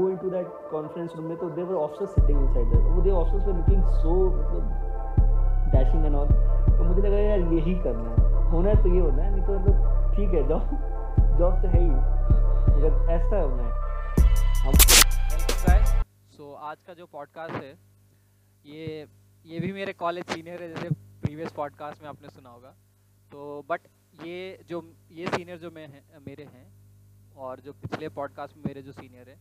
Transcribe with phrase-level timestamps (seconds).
[0.00, 2.84] go into that conference room में तो they were officers sitting inside there.
[2.92, 4.62] वो they officers were looking so मतलब
[5.74, 6.30] dashing and all.
[6.70, 10.14] तो मुझे लगा, यार, यही करना है। होना तो ये होना है, नहीं तो मतलब
[10.14, 10.64] ठीक है जॉब
[11.38, 11.90] जॉब तो है ही।
[12.72, 13.72] अगर ऐसा होना है।
[14.60, 14.72] हम
[15.68, 15.88] गाइस
[16.36, 17.72] सो आज का जो पॉडकास्ट है,
[18.66, 19.06] ये
[19.46, 20.88] ये भी मेरे कॉलेज सीनियर है, जैसे
[21.22, 22.74] प्रीवियस पॉडकास्ट में आपने सुना होगा।
[23.32, 23.80] तो बट
[24.24, 24.82] ये जो,
[25.12, 25.88] ये सीनियर जो मैं
[26.26, 26.66] मेरे हैं,
[27.36, 29.36] और जो पिछले पॉडकास्ट में मेरे जो सीनियर है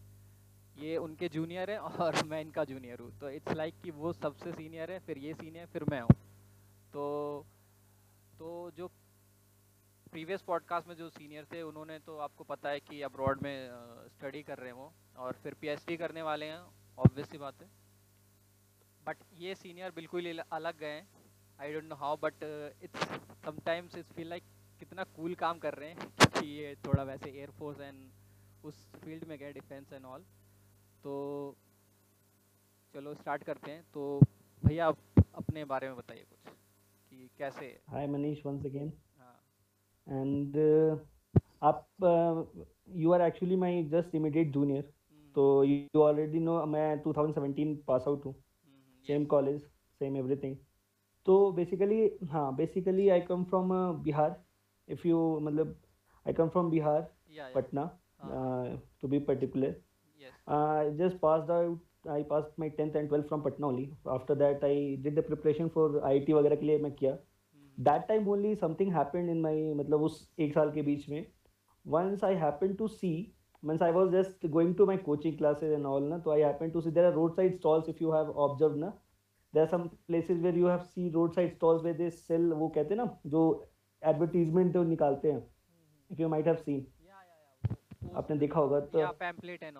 [0.80, 4.14] ये उनके जूनियर हैं और मैं इनका जूनियर हूँ। तो इट्स लाइक like कि वो
[4.14, 6.10] सबसे सीनियर है, फिर ये सीनियर फिर मैं हूँ।
[6.94, 7.46] तो
[8.40, 8.88] तो जो
[10.12, 13.70] प्रीवियस पॉडकास्ट में जो सीनियर थे, उन्होंने तो आपको पता है कि अब्रॉड में
[14.08, 16.60] स्टडी कर रहे हैं वो और फिर पीएचडी करने वाले हैं
[16.98, 17.70] ऑब्वियस सी बात है।
[19.08, 21.08] बट ये सीनियर बिल्कुल अलग गए हैं।
[21.60, 22.34] I don't know how but
[22.84, 23.00] it's
[23.46, 24.44] sometimes it's feel like
[24.80, 28.12] कितना कूल cool काम कर रहे हैं क्योंकि ये थोड़ा वैसे एयरफोर्स एंड
[28.64, 30.24] उस फ़ील्ड में गए डिफेंस एंड ऑल
[31.04, 31.56] तो
[32.94, 34.20] चलो स्टार्ट करते हैं। तो
[34.64, 34.98] भैया आप
[35.36, 36.54] अपने बारे में बताइए कुछ
[37.12, 38.92] कि कैसे hi Manish once again
[40.08, 40.58] and
[41.64, 41.88] आप
[42.96, 44.92] you are actually my just immediate junior
[45.36, 48.34] तो यू ऑलरेडी नो मैं 2017 पास आउट हूँ।
[49.08, 49.62] सेम कॉलेज
[50.02, 50.56] सेम एवरीथिंग
[51.26, 53.72] तो बेसिकली हाँ basically I come from
[54.04, 54.36] Bihar
[54.88, 55.76] if you मतलब
[56.26, 57.02] I come from Bihar
[57.56, 57.86] Patna
[59.02, 59.76] to be particular
[60.20, 61.78] yes, I just passed out.
[62.10, 63.86] I passed my 10th and 12th from Patna only.
[64.08, 64.74] After that, I
[65.06, 67.12] did the preparation for IIT वगैरह के लिए मैं किया.
[67.12, 71.26] हम्म, That time only something happened in my मतलब उस एक साल के बीच में.
[71.86, 73.14] Once I happened to see,
[73.64, 76.74] once I was just going to my coaching classes and all ना, तो I happened
[76.74, 78.92] to see there are roadside stalls if you have observed ना.
[79.54, 82.96] There are some places where you have see roadside stalls where they sell वो कहते
[82.96, 83.44] हैं ना जो
[84.08, 85.40] advertisement जो निकालते हैं.
[85.40, 89.00] हम्म, If you might have seen, yeah, yeah, yeah, वो- वो आपने देखा होगा तो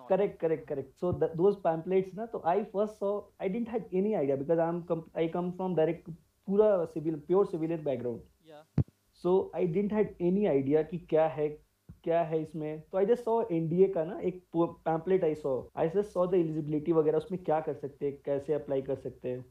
[0.08, 4.12] correct correct correct so those pamphlets ना तो I first so I didn't have any
[4.14, 6.10] idea because I am I come from direct
[6.48, 8.20] पूरा civil pure civilian background
[9.24, 11.48] so I didn't have any idea कि क्या है
[12.04, 12.80] क्या है इसमें.
[12.82, 16.34] तो आई जस्ट सो एनडीए का ना एक pamphlet I saw I just saw the
[16.34, 19.44] eligibility वगैरह उसमें क्या कर सकते हैं कैसे अप्लाई कर सकते हैं.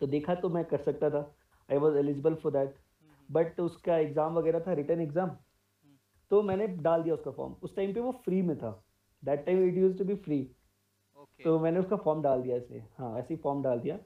[0.00, 1.22] तो देखा तो मैं कर सकता था.
[1.68, 2.74] I was eligible for that
[3.28, 5.30] but उसका एग्ज़ाम वगैरह था रिटर्न एग्ज़ाम
[6.30, 8.70] तो मैंने डाल दिया उसका फॉर्म उस टाइम पे वो फ्री में था.
[9.22, 10.42] That time it use to be free
[11.40, 12.84] तो मैंने उसका फॉर्म डाल दिया ऐसे.
[12.98, 13.98] हाँ ऐसे ही फॉर्म डाल दिया.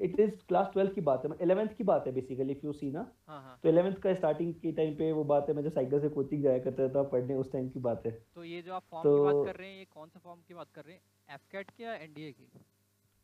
[0.00, 1.30] इट इज़ क्लास ट्वेल्थ की बात है.
[1.42, 3.00] इलेवेंथ की बात है बेसिकली इफ़ यू सी ना.
[3.28, 3.58] हाँ हाँ.
[3.62, 6.42] तो इलेवेंथ का स्टार्टिंग के टाइम पे वो बात है मैं जो साइकिल से कोचिंग
[6.42, 8.12] जाया करता था पढ़ने उस टाइम की बात है.
[8.34, 10.40] तो ये जो आप फॉर्म तो, की बात कर रहे हैं ये कौन सा फॉर्म
[10.48, 11.02] की बात कर रहे हैं?
[11.28, 12.50] एफकेट की या एनडीए की?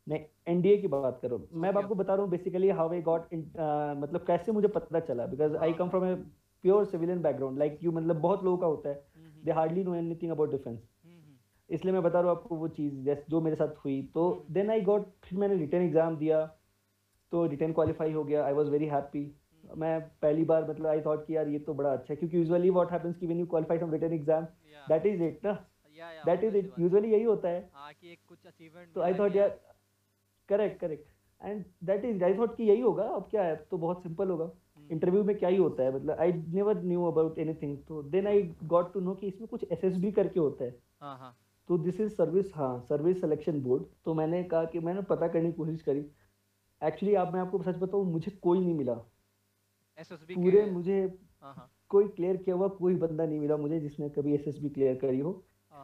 [0.07, 4.25] नहीं एनडीए की बात करो मैं आपको बता रहा हूँ बेसिकली हाउ आई गॉट मतलब
[4.27, 5.25] कैसे मुझे पता चला?
[5.25, 5.73] Because I.
[5.73, 6.05] Come from
[6.65, 9.03] pure civilian background like you मतलब बहुत लोगों का होता है।
[9.43, 10.79] They hardly know anything about defence
[11.69, 14.69] इसलिए मैं बता रहा हूँ आपको वो चीज़ जैसे जो मेरे साथ हुई तो देन
[14.69, 16.45] आई गॉट फिर मैंने रिटर्न एग्ज़ाम दिया
[17.31, 19.23] तो रिटर्न क्वालिफाई हो गया आई वॉज़ वेरी हैप्पी
[19.77, 22.69] मैं पहली बार मतलब आई थॉट कि यार ये तो बड़ा अच्छा है क्योंकि यूजुअली
[22.69, 24.43] व्हाट हैपेंस कि when you qualify from written exam
[24.89, 25.53] that is it ना।
[26.25, 26.71] That is it.
[26.79, 29.49] यूजुअली यही होता है। हाँ कि एक कुछ अचीवमेंट तो आई थॉट यार
[30.49, 31.09] correct correct
[31.41, 34.49] and that is I thought कि यही होगा अब क्या है तो बहुत सिंपल होगा।
[34.89, 38.41] इंटरव्यू में क्या ही होता है मतलब I never knew about anything तो then I
[38.65, 41.35] got to know कि इसमें कुछ एसएसबी करके होता है। हाँ हाँ।
[41.69, 45.51] तो दिस इज़ सर्विस हाँ सर्विस सिलेक्शन बोर्ड तो मैंने कहा कि मैंने पता करने
[45.51, 46.05] की कोशिश करी।
[46.81, 48.93] एक्चुअली आप मैं आपको सच बताऊँ मुझे कोई नहीं मिला।
[49.99, 51.01] एसएसबी पूरे मुझे
[51.41, 55.19] हाँ कोई क्लियर किया हुआ कोई बंदा नहीं मिला मुझे जिसने कभी एसएसबी क्लियर करी
[55.19, 55.31] हो।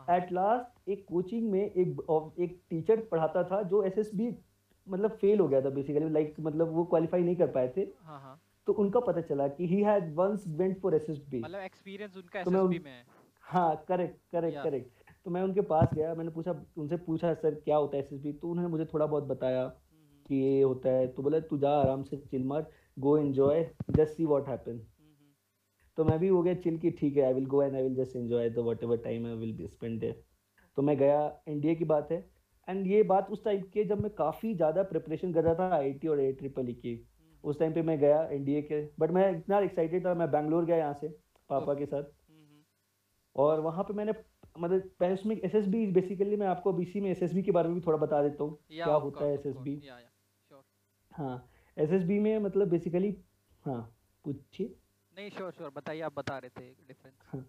[0.08, 4.30] एट लास्ट एक कोचिंग में एक एक टीचर पढ़ाता था जो एसएसबी
[4.88, 7.86] मतलब फेल हो गया था बेसिकली लाइक मतलब वो क्वालिफाई नहीं कर पाए थे।
[8.68, 12.52] तो उनका पता चला कि he had once went for SSB मतलब एक्सपीरियंस उनका तो
[12.52, 13.04] मैं एसएसबी में है।
[13.44, 17.76] हाँ करेक्ट करेक्ट करेक्ट तो मैं उनके पास गया मैंने पूछा उनसे पूछा सर क्या
[17.78, 21.24] होता है एसएसबी तो उन्होंने मुझे थोड़ा बहुत बताया हम्म, कि ये होता है। तो
[21.24, 24.80] बोला तू जा आराम से चिल मार go enjoy just see what happen
[25.98, 27.96] तो मैं भी हो गया चिल की ठीक है I will go and I will
[27.96, 30.24] just enjoy the whatever time I will be spend there
[30.78, 32.20] तो मैं गया इंडिया की बात है।
[32.68, 36.08] एंड ये बात उस टाइम की जब मैं काफ़ी ज़्यादा प्रिपरेशन कर रहा था आई
[36.08, 36.96] और ए ट्रिपल ई की।
[37.44, 40.78] उस टाइम पे मैं गया एनडीए के बट मैं इतना एक्साइटेड था मैं बैंगलोर गया
[40.78, 41.08] यहाँ से
[41.50, 42.04] पापा के साथ।
[43.36, 44.14] और वहाँ पे मैंने
[44.60, 47.52] मतलब पहले उसमें एस एस बी बेसिकली मैं आपको बीसी में एस एस बी के
[47.52, 50.10] बारे में भी थोड़ा बता देता हूँ क्या होता है yeah, yeah,
[50.50, 50.64] sure.
[51.12, 53.16] हाँ एस एस बी में मतलब बेसिकली
[53.66, 53.82] हाँ
[54.26, 54.76] पूछिए।
[55.18, 57.46] नहीं श्योर श्योर बताइए आप बता रहे थे डिफरेंस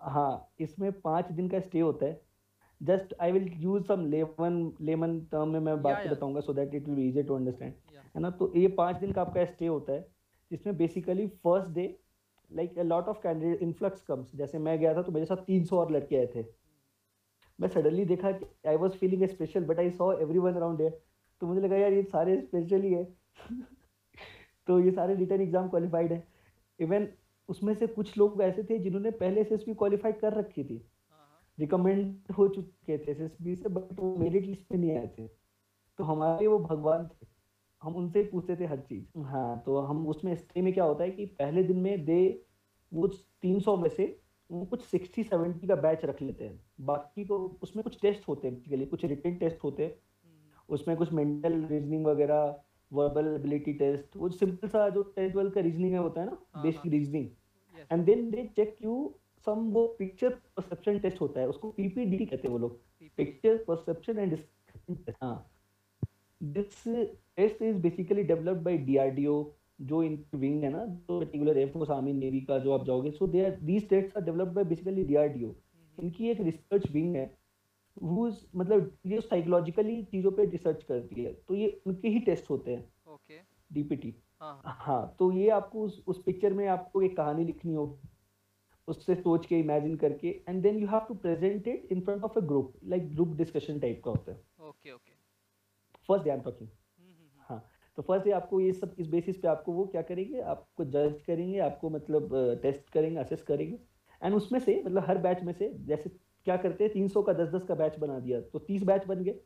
[0.00, 2.20] हाँ इसमें पाँच दिन का स्टे होता है।
[2.82, 6.08] Just I will use some layman layman term में मैं बात से.
[6.08, 7.72] बताऊँगा so that it will easy to understand.
[8.14, 8.30] है ना?
[8.30, 10.06] तो ये पाँच दिन का आपका स्टे होता है
[10.50, 11.84] जिसमें basically first day
[12.50, 15.64] like a lot of candidate influx comes जैसे मैं गया था तो मेरे साथ तीन
[15.64, 16.44] सौ और लड़के आए थे।
[17.58, 20.90] मैं सडनली देखा कि I was feeling special but I saw everyone around है
[21.42, 23.04] तो मुझे लगा यार ये सारे स्पेशल ही है।
[24.68, 26.22] तो ये सारे रिटर्न एग्ज़ाम क्वालिफाइड है।
[26.78, 27.08] इवन
[27.48, 30.80] उसमें से कुछ लोग ऐसे थे जिन्होंने पहले एस एस क्वालिफाई कर रखी थी।
[31.58, 35.26] रिकमेंड हाँ, चुके थे एस एस से बट वो मेरिट लिस्ट पे नहीं आए थे।
[35.98, 37.26] तो हमारे वो भगवान थे।
[37.82, 41.04] हम उनसे ही पूछते थे हर चीज़। हाँ तो हम उसमें स्टे में क्या होता
[41.04, 42.46] है कि पहले दिन में दे
[42.94, 43.06] वो
[43.42, 44.20] तीन सौ में से
[44.50, 48.48] वो कुछ सिक्सटी सेवेंटी का बैच रख लेते हैं। बाकी तो उसमें कुछ टेस्ट होते
[48.48, 52.60] हैं बेसिकली कुछ रिटर्न टेस्ट होते हैं। हम्म। उसमें कुछ मेंटल रीजनिंग वगैरह
[52.92, 56.62] वर्बल एबिलिटी टेस्ट वो सिंपल सा जो टेंथ ट्वेल्थ का रीजनिंग है होता है ना
[56.62, 57.28] basic reasoning
[57.92, 59.14] and then they check you
[59.46, 62.80] some वो पिक्चर परसेप्शन टेस्ट होता है उसको पीपीडी कहते हैं वो लोग।
[63.16, 64.38] पिक्चर परसेप्शन एंड
[65.22, 65.34] हाँ।
[66.40, 69.44] This test is basically developed by DRDO
[69.80, 73.26] जो इन विंग है ना तो पर्टिकुलर एयरफोर्स आर्मी नेवी का जो आप जाओगे so
[73.26, 75.54] they are these tests are developed by basically DRDO
[75.98, 77.30] इनकी एक रिसर्च विंग है
[77.96, 82.70] who's मतलब ये साइकोलॉजिकली चीज़ों पे रिसर्च करती है तो ये उनके ही टेस्ट होते
[82.70, 83.38] हैं। ओके
[83.72, 88.08] डीपीटी हाँ। हाँ तो ये आपको उस, उस पिक्चर में आपको एक कहानी लिखनी होगी
[88.88, 92.38] उससे सोच के इमेजिन करके and then you have to present it in front of
[92.38, 95.12] a group like group discussion type का होता है। Okay okay
[96.08, 96.68] first day I am talking
[97.40, 97.64] हाँ
[97.98, 101.20] तो फ़र्स्ट डे आपको ये सब इस बेसिस पे आपको वो क्या करेंगे आपको जज
[101.26, 102.30] करेंगे आपको मतलब
[102.62, 103.78] टेस्ट करेंगे असेस करेंगे।
[104.22, 107.32] एंड उसमें से मतलब हर बैच में से जैसे क्या करते हैं तीन सौ का
[107.32, 109.38] दस दस का बैच बना दिया तो तीस बैच बन गए।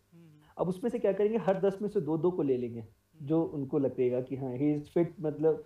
[0.56, 2.84] अब उसमें से क्या करेंगे हर दस में से दो दो को ले लेंगे
[3.22, 5.64] जो उनको लगेगा कि हाँ ही इज़ फिट मतलब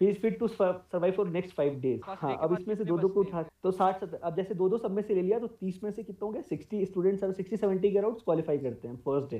[0.00, 3.08] he is fit to survive for next five days हाँ अब इसमें से दो दो
[3.08, 5.82] को उठा तो साठ अब जैसे दो दो सब में से ले लिया तो तीस
[5.84, 6.42] में से कितने होंगे?
[6.42, 9.38] सिक्सटी स्टूडेंट्स सिक्सटी सेवेंटी के अराउंड क्वालिफाई करते हैं first day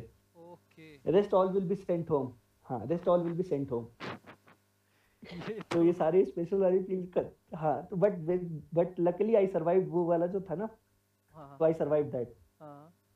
[1.07, 2.33] rest all will be sent home
[2.67, 3.87] हाँ rest all will be sent home
[5.73, 8.13] तो ये सारे स्पेशल वाली फील हाँ तो but
[8.75, 10.67] but luckily I survive वो वाला जो था ना?
[11.37, 12.35] तो आई सर्वाइव दैट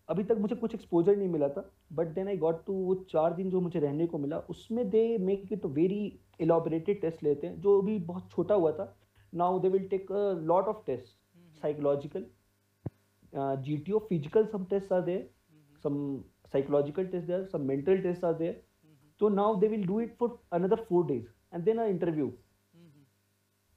[0.09, 3.35] अभी तक मुझे कुछ एक्सपोजर नहीं मिला था but then I got to वो चार
[3.35, 6.03] दिन जो मुझे रहने को मिला उसमें they make it very
[6.41, 8.95] elaborated test लेते हैं जो अभी बहुत छोटा हुआ था।
[9.33, 11.17] Now they will take a lot of test
[11.62, 12.27] psychological
[13.62, 15.31] G T O physical some test are there
[15.85, 15.97] some
[16.53, 18.62] psychological test there some mental test are there
[19.21, 22.33] तो now they will do it for another four days and then a interview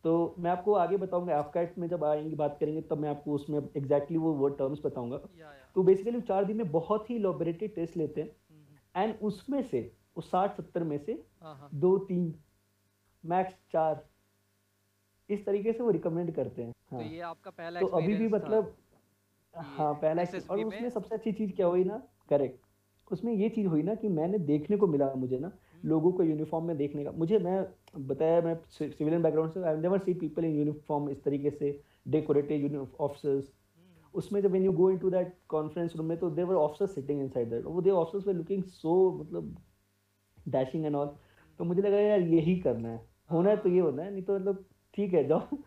[0.07, 3.59] तो मैं आपको आगे बताऊँगा AFCAT में जब आएँगे बात करेंगे तब मैं आपको उसमें
[3.77, 5.17] एग्जैक्टली वो वर्ड टर्म्स बताऊँगा
[5.75, 9.61] तो बेसिकली चार दिन में बहुत ही लॉबरेटरी टेस्ट लेते हैं एंड हम्म, हम्म। उसमें
[9.61, 12.33] से उस साठ सत्तर में से हाँ, हाँ। दो तीन
[13.25, 14.05] मैक्स चार
[15.29, 17.05] इस तरीके से वो रिकमेंड करते हैं तो हाँ.
[17.05, 18.75] तो ये आपका पहला तो अभी भी मतलब
[19.55, 23.83] हाँ पहला और उसमें सबसे अच्छी चीज़ क्या हुई ना करेक्ट उसमें ये चीज़ हुई
[23.83, 25.51] ना कि मैंने देखने को मिला मुझे ना।
[25.85, 27.65] लोगों को यूनिफॉर्म में देखने का। मुझे मैं
[28.07, 32.75] बताया मैं सिविलियन बैकग्राउंड से I never see people in uniform इस तरीके से डेकोरेटेड
[32.99, 33.53] ऑफिसर्स
[34.13, 37.21] उसमें जब when you go into that conference room में तो there were officers sitting
[37.21, 39.57] inside that वो they officers were looking so मतलब
[40.47, 41.15] डैशिंग एंड ऑल
[41.59, 44.35] तो मुझे लगा यार यही करना है। होना है। तो ये होना है नहीं तो
[44.35, 45.63] मतलब ठीक है जॉब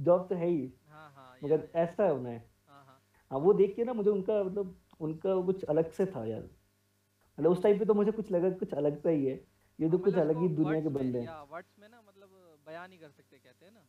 [0.00, 3.00] जॉब तो है ही। हाँ, हाँ, मगर ऐसा होना है। हाँ,
[3.30, 6.42] हाँ। वो देख के ना मुझे उनका मतलब उनका कुछ अलग से था यार।
[7.38, 9.98] मतलब उस टाइम पे तो मुझे कुछ लगा कुछ अलग सा ही है। ये तो
[9.98, 12.28] कुछ मतलब अलग ही दुनिया के बंदे हैं। वर्ड्स में ना मतलब
[12.66, 13.80] बयान नहीं कर सकते कहते हैं ना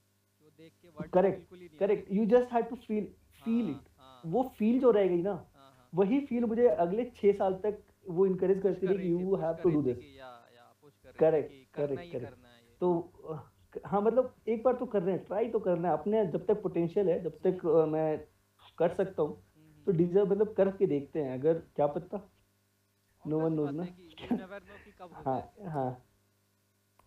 [0.44, 3.06] वो देख के word correct correct you just have to feel
[3.44, 3.90] feel it
[4.26, 7.82] वो फील जो रह गई ना हाँ, हाँ। वही फील मुझे अगले छह साल तक
[8.10, 9.98] वो इनकरेज करती है कि you have to do this
[11.20, 12.92] correct correct correct तो
[13.86, 16.62] हाँ मतलब एक बार तो कर रहे हैं ट्राई तो करना है। अपने जब तक
[16.62, 18.18] पोटेंशियल है जब तक मैं
[18.78, 19.42] कर सकता हूँ
[19.88, 22.18] तो डिजर्व मतलब करके देखते हैं अगर क्या पता।
[23.28, 23.84] नो वन नोज़ ना।
[25.26, 25.90] हाँ हाँ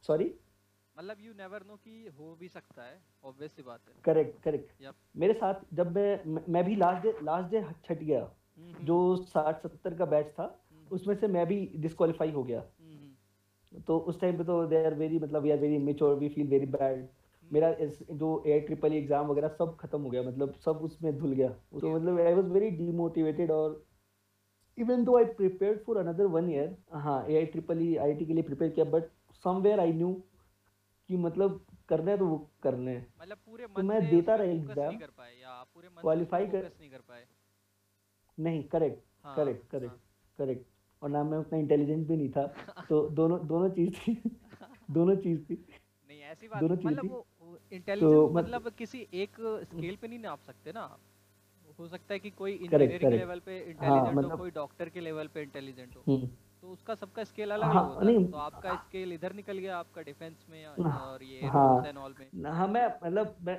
[0.05, 0.33] सॉरी
[0.97, 4.83] मतलब यू नेवर नो कि हो भी सकता है ऑब्वियस सी बात है। Correct correct
[4.83, 4.95] yep.
[5.17, 8.85] मेरे साथ जब मैं मैं भी लास्ट डे लास्ट डे छट गया mm-hmm.
[8.85, 10.93] जो साठ सत्तर का बैच था mm-hmm.
[10.93, 13.85] उसमें से मैं भी डिस्कालीफाई हो गया। mm-hmm.
[13.87, 16.49] तो उस टाइम पे तो दे आर वेरी मतलब we are very mature we feel
[16.49, 17.07] very bad
[17.51, 17.73] मेरा
[18.13, 21.95] जो ए ट्रिपल एग्ज़ाम वगैरह सब खत्म हो गया मतलब सब उसमें धुल गया। तो
[21.95, 23.85] मतलब आई वाज वेरी डीमोटिवेटेड और
[24.79, 28.27] even though I prepared for another one year हाँ ए I triple E I T
[28.27, 29.11] के लिए प्रिपेयर किया बट
[29.45, 30.13] समवेयर आई न्यू
[31.09, 34.99] कि मतलब करना है तो वो करने हैं। मतलब पूरे तो मैं देता रहा एग्ज़ाम
[36.01, 37.27] क्वालिफाई कर नहीं कर पाए?
[38.39, 39.97] नहीं करेक्ट करेक्ट करेक्ट
[40.39, 40.67] करेक्ट
[41.03, 42.47] और ना मैं उतना इंटेलिजेंट भी नहीं था
[42.89, 44.15] तो दोनों दोनों चीज़ थी
[44.91, 45.55] दोनों चीज़ थी।
[46.09, 50.19] नहीं ऐसी बात दोनों चीज़ मतलब वो इंटेलिजेंस तो मतलब किसी एक स्केल पे नहीं
[50.19, 50.87] नाप सकते ना
[51.79, 55.01] हो सकता है कि कोई इंजीनियरिंग लेवल पे इंटेलिजेंट हाँ, मतलब, हो कोई डॉक्टर के
[55.01, 56.27] लेवल पे इंटेलिजेंट हो। हम्म।
[56.63, 60.03] तो उसका सबका स्केल अलग हाँ, होता है। तो आपका स्केल इधर निकल गया आपका
[60.03, 63.57] डिफेंस में हाँ, और ये हाँ, एंड ऑल में। हाँ मैं मतलब मैं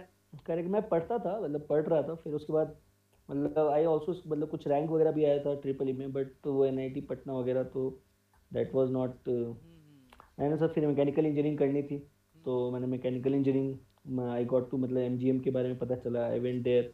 [0.47, 2.75] करेक्ट मैं पढ़ता था मतलब पढ़ रहा था फिर उसके बाद
[3.29, 6.53] मतलब आई ऑल्सो मतलब कुछ रैंक वगैरह भी आया था ट्रिपल ई में बट तो
[6.53, 7.89] वो एन पटना वगैरह तो
[8.51, 9.29] दैट वाज नॉट
[10.39, 11.97] मैंने सर फिर मैकेनिकल इंजीनियरिंग करनी थी।
[12.45, 16.25] तो हम्म मैंने mechanical engineering I got to मतलब एम के बारे में पता चला
[16.25, 16.93] आई वेंट देयर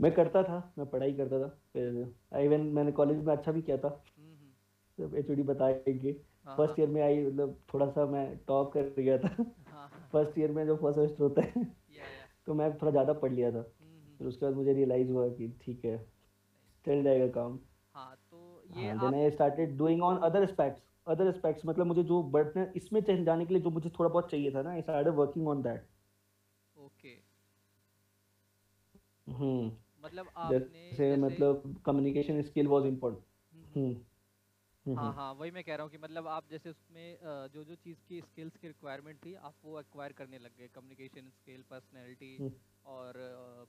[0.00, 3.76] मैं करता था मैं पढ़ाई करता था फिर इवन मैंने कॉलेज में अच्छा भी किया
[3.76, 3.88] था।
[4.18, 8.72] हम्म, एच डी बताएँगे। हाँ हाँ। फ़र्स्ट ईयर में आई मतलब थोड़ा सा मैं टॉप
[8.72, 9.28] कर गया था।
[9.66, 11.64] हाँ हाँ। फ़र्स्ट ईयर में जो फ़र्स्ट सेमेस्टर होता है
[12.46, 15.84] तो मैं थोड़ा ज़्यादा पढ़ लिया था। फिर उसके बाद मुझे रियलाइज़ हुआ कि ठीक
[15.84, 15.96] है
[16.86, 17.58] चल जाएगा काम।
[17.94, 22.02] हाँ तो ये हाँ then I started doing on other aspects other aspects मतलब मुझे
[22.02, 25.14] जो बढ़ने इसमें जाने के लिए जो मुझे थोड़ा बहुत चाहिए था ना I started
[25.14, 25.86] working on that
[26.76, 27.16] okay
[29.26, 29.70] hmm.
[30.04, 33.26] मतलब आपने जैसे जैसे मतलब कम्युनिकेशन स्किल वाज इम्पोर्टेंट
[34.98, 37.18] हाँ हाँ वही मैं कह रहा हूँ कि मतलब आप जैसे उसमें
[37.54, 41.28] जो जो चीज़ की स्किल्स की रिक्वायरमेंट थी आप वो एक्वायर करने लग गए। Communication
[41.30, 42.52] skill personality.
[42.86, 43.12] और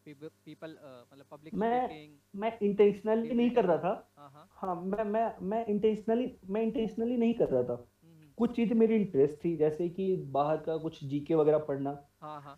[0.06, 0.78] पीपल
[1.14, 5.66] मतलब पब्लिक मैं मैं इंटेंशनली नहीं कर रहा था। हाँ हाँ। हाँ मैं मैं मैं
[5.66, 9.90] इंटेंशनली मैं इंटेंशनली नहीं कर रहा था। हम्म, हम्म, कुछ चीज़ें मेरी इंटरेस्ट थी जैसे
[9.90, 11.92] कि बाहर का कुछ जीके वगैरह पढ़ना।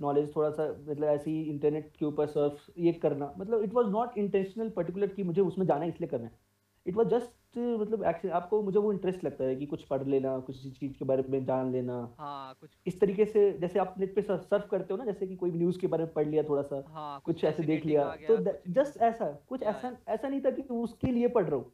[0.02, 3.88] नॉलेज थोड़ा सा मतलब ऐसे ही इंटरनेट के ऊपर सर्फ ये करना। मतलब it was
[3.88, 6.40] not intentional particular कि मुझे उसमें जाना इसलिए करना है।
[6.86, 10.38] इट वाज जस्ट मतलब एक्शन आपको मुझे वो इंटरेस्ट लगता है कि कुछ पढ़ लेना
[10.40, 14.16] कुछ चीज़ के बारे में जान लेना। हाँ कुछ इस तरीके से जैसे आप नेट
[14.16, 16.62] पे सर्फ करते हो ना जैसे कि कोई न्यूज़ के बारे में पढ़ लिया थोड़ा
[16.62, 18.38] सा हाँ कुछ कुछ ऐसे देख लिया तो
[18.72, 21.72] जस्ट ऐसा कुछ ऐसा ऐसा नहीं था कि उसके लिए पढ़ रहा हूँ।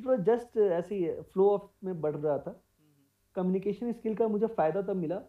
[0.00, 4.28] इट वाज जस्ट ऐसे फ्लो ऑफ़ में बढ़ रहा था। हम्म, हम्म, कम्युनिकेशन स्किल का
[4.28, 5.22] मुझे फ़ायदा तब मिला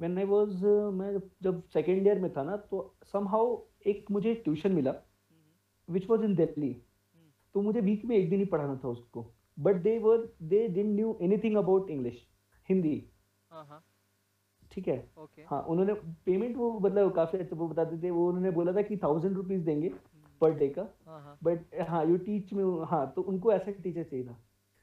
[0.00, 0.62] व्हेन आई वाज
[0.94, 6.10] मैं जब सेकेंड ईयर में था ना तो समहाउ एक मुझे ट्यूशन मिला हम्म, विच
[6.10, 9.26] वॉज़ इन दिल्ली हम्म, तो मुझे वीक में एक दिन ही पढ़ाना था उसको.
[9.58, 12.26] But they were they didn't knew anything about English
[12.68, 12.96] Hindi
[14.72, 15.10] ठीक है?
[15.18, 15.94] ओके। हाँ उन्होंने
[16.26, 19.64] पेमेंट वो मतलब काफ़ी अच्छा वो बताते थे वो उन्होंने बोला था कि थाउज़ेंड रुपीज़
[19.64, 19.92] देंगे
[20.40, 20.82] पर डे का
[21.42, 24.38] बट हाँ। यू टीच में हाँ तो उनको ऐसा टीचर चाहिए था.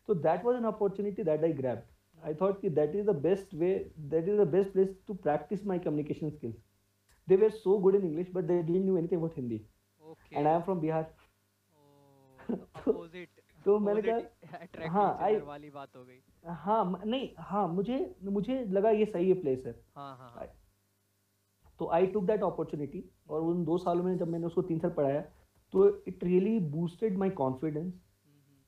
[0.07, 1.83] तो that was an opportunity that I grab
[2.23, 3.73] I thought कि that is the best way
[4.09, 6.55] that is the best place to practise my communication skills
[7.27, 9.61] they were so good in English but they didn't knew anything about Hindi
[10.33, 11.13] and I am from Bihar
[12.85, 12.91] तो
[13.65, 18.63] तो मैंने कहा हाँ, I- चेहर वाली बात हो गई। हाँ नहीं हाँ मुझे मुझे
[18.69, 20.47] लगा ये सही है प्लेस है। हाँ हाँ हाँ।
[21.79, 24.91] तो आई टुक दैट अपॉर्चुनिटी और उन दो सालों में जब मैंने उसको तीन साल
[24.91, 25.21] पढ़ाया
[25.73, 27.93] तो it really boosted my confidence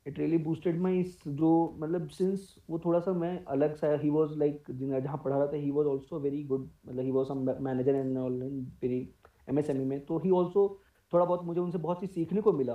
[0.08, 4.38] it really boosted my जो मतलब सिंस वो थोड़ा सा मैं अलग सा ही वाज
[4.38, 7.96] लाइक जहाँ पढ़ा रहा था he was also very good मतलब he was some manager
[7.96, 8.42] and all
[8.82, 9.10] very
[9.50, 10.82] MSME में। तो ही आल्सो
[11.14, 12.74] थोड़ा बहुत मुझे उनसे बहुत सी सीखने को मिला।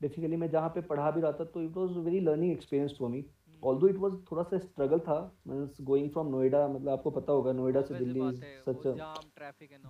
[0.00, 3.08] बेसिकली मैं जहाँ पे पढ़ा भी रहा था तो it was very learning experience for
[3.10, 7.10] me hmm, although it was थोड़ा सा स्ट्रगल था मीन्स गोइंग फ्रॉम नोएडा मतलब आपको
[7.10, 8.32] पता होगा नोएडा से Delhi
[8.68, 9.30] such all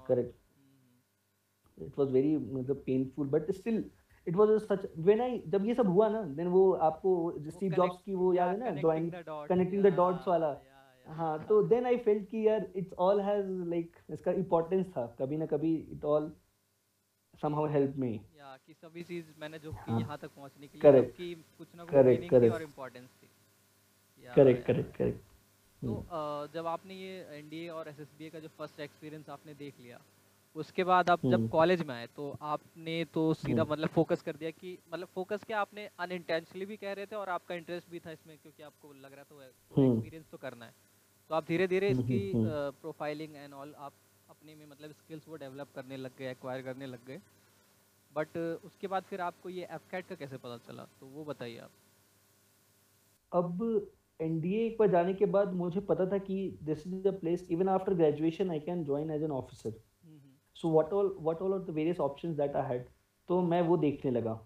[0.09, 3.85] correct it was very मतलब painful but still
[4.29, 7.13] it was such when I जब ये सब हुआ ना देन वो आपको
[7.51, 9.13] स्टीव जॉब्स की वो याद है ना ड्राइंग
[9.51, 10.57] connecting the dots वाला।
[11.07, 15.37] हाँ तो देन आई फेल्ट कि यार इट्स ऑल हैज़ लाइक इसका इम्पोर्टेंस था। कभी
[15.37, 16.33] ना कभी it all
[17.43, 20.79] somehow help me या कि सभी चीज़ मैंने जो की हाँ। यहाँ तक पहुँचने के
[20.79, 20.93] लिए.
[20.93, 23.29] सबकी कुछ ना कुछ मीनिंग थी और इम्पोर्टेंस थी।
[24.25, 25.19] करेक्ट करेक्ट करेक्ट
[25.83, 30.01] तो जब आपने ये एनडीए और एसएसबी का जो फ़र्स्ट एक्सपीरियंस आपने देख लिया
[30.57, 34.23] उसके बाद आप जब हम्म। कॉलेज में आए तो आपने तो सीधा हम्म। मतलब फोकस
[34.23, 37.91] कर दिया कि मतलब फोकस क्या आपने अनइंटेंशनली भी कह रहे थे और आपका इंटरेस्ट
[37.91, 40.75] भी था इसमें क्योंकि आपको लग रहा था वो हम्म। एक्सपीरियंस तो करना है
[41.31, 42.33] तो आप धीरे धीरे इसकी।
[42.81, 43.93] प्रोफाइलिंग एंड ऑल आप
[44.29, 47.21] अपने में मतलब स्किल्स वो डेवलप करने लग गए एक्वायर करने लग गए
[48.11, 51.71] बट उसके बाद फिर आपको ये एफ़ का कैसे पता चला तो वो बताइए आप
[53.33, 53.63] अब
[54.21, 57.69] एनडीए एक बार जाने के बाद मुझे पता था कि this is the place even
[57.69, 59.73] after graduation I can join as an officer
[60.63, 62.87] so what all what all are the various options that I had
[63.29, 64.41] तो मैं वो देखने लगा।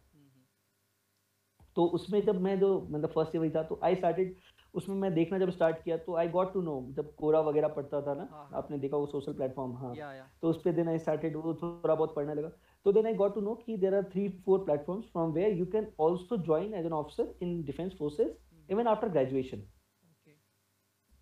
[1.76, 4.35] तो उसमें जब मैं जो मतलब फ़र्स्ट ईयर था तो आई स्टार्टेड
[4.75, 8.00] उसमें मैं देखना जब स्टार्ट किया तो आई गॉट टू नो जब कोरा वगैरह पढ़ता
[8.02, 10.73] था ना हाँ, हाँ। आपने देखा वो सोशल प्लेटफॉर्म हाँ। या या। तो उस पर
[10.73, 12.50] देन आई स्टार्टेड वो थोड़ा बहुत पढ़ने लगा।
[12.87, 15.66] तो then I got to know कि there are three four platforms from where you
[15.66, 18.37] can also join as an officer in defence forces
[18.69, 19.62] even after graduation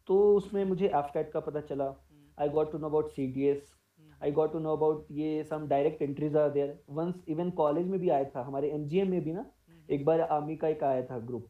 [0.09, 1.95] तो उसमें मुझे एफकैट का पता चला।
[2.39, 3.73] I got to know about C D S
[4.21, 7.99] I got to know about ये some direct entries are there once even college में
[8.01, 9.51] भी आया था हमारे एम में भी ना
[9.91, 11.47] एक बार आर्मी का एक आया था group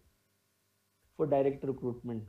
[1.18, 2.28] for direct recruitment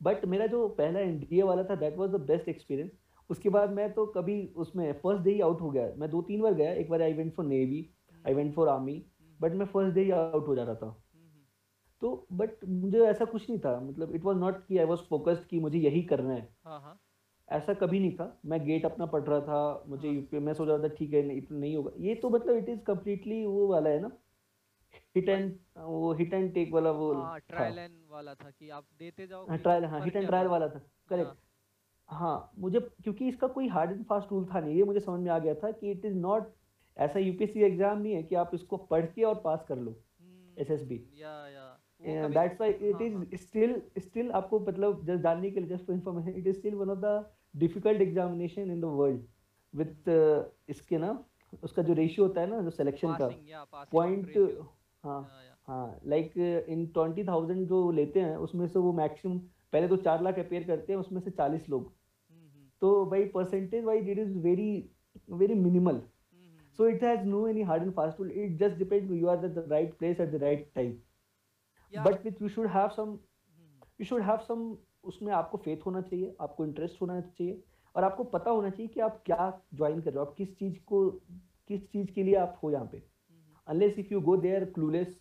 [0.00, 2.90] but मेरा जो पहला एनडीए वाला था that was the best experience
[3.30, 6.40] उसके बाद मैं तो कभी उसमें फ़र्स्ट डे ही आउट हो गया। मैं दो तीन
[6.40, 7.88] बार गया। एक बार I went for navy
[8.26, 8.94] I went for army
[9.40, 10.90] but मैं फ़र्स्ट डे ही आउट हो जा रहा था।
[12.02, 15.44] तो बट मुझे ऐसा कुछ नहीं था। मतलब इट वाज नॉट कि आई वाज फोकस्ड
[15.44, 16.98] कि मुझे यही करना है। हाँ हाँ।
[17.48, 20.68] ऐसा कभी नहीं था। मैं गेट अपना पढ़ रहा था मुझे हाँ। यूपी में सोच
[20.68, 23.90] रहा था ठीक है नहीं नहीं होगा। ये तो मतलब इट इज़ कम्प्लीटली वो वाला
[23.90, 24.10] है ना?
[25.16, 28.86] हिट एंड वो हिट एंड टेक वाला वो हाँ ट्रायल एंड वाला था कि आप
[28.98, 31.30] देते जाओ हाँ ट्रायल हाँ हिट एंड ट्रायल वाला था। करेक्ट
[32.08, 35.20] हाँ। हाँ मुझे क्योंकि इसका कोई हार्ड एंड फास्ट रूल था नहीं ये मुझे समझ
[35.20, 36.52] में आ गया था कि इट इज़ नॉट
[36.96, 39.96] ऐसा यूपीएससी एग्ज़ाम नहीं है कि आप इसको पढ़ के और पास कर लो।
[40.56, 45.50] एसएसबी या या। वो कभी that's why it is still still आपको मतलब जस्ट जानने
[45.50, 47.24] के लिए just for information it is still one of the
[47.56, 49.22] difficult examination in the world
[49.74, 50.08] with
[50.70, 51.24] इसके ना
[51.64, 54.36] उसका जो रेशियो होता है ना जो सिलेक्शन का या पॉइंट
[55.04, 56.36] हाँ या या हाँ लाइक
[56.68, 59.38] इन ट्वेंटी थाउज़ेंड जो लेते हैं उसमें से वो मैक्सिमम
[59.72, 63.24] पहले तो चार लाख अपेयर करते हैं उसमें से चालीस लोग। हम्म हम्म। तो भाई
[63.24, 64.90] percentage wise it is very
[65.30, 68.78] very minimal hmm hmm so it has no any hard and fast rule it just
[68.78, 70.32] depends you are at the right place at
[71.94, 73.18] but with you should have some
[74.00, 77.62] you should have some उसमें आपको faith होना चाहिए आपको interest होना चाहिए
[77.94, 80.78] और आपको पता होना चाहिए कि आप क्या ज्वाइन कर रहे हो आप किस चीज़
[80.86, 81.10] को
[81.68, 83.02] किस चीज़ के लिए आप हो यहाँ पे।
[83.68, 85.20] Unless if you go there clueless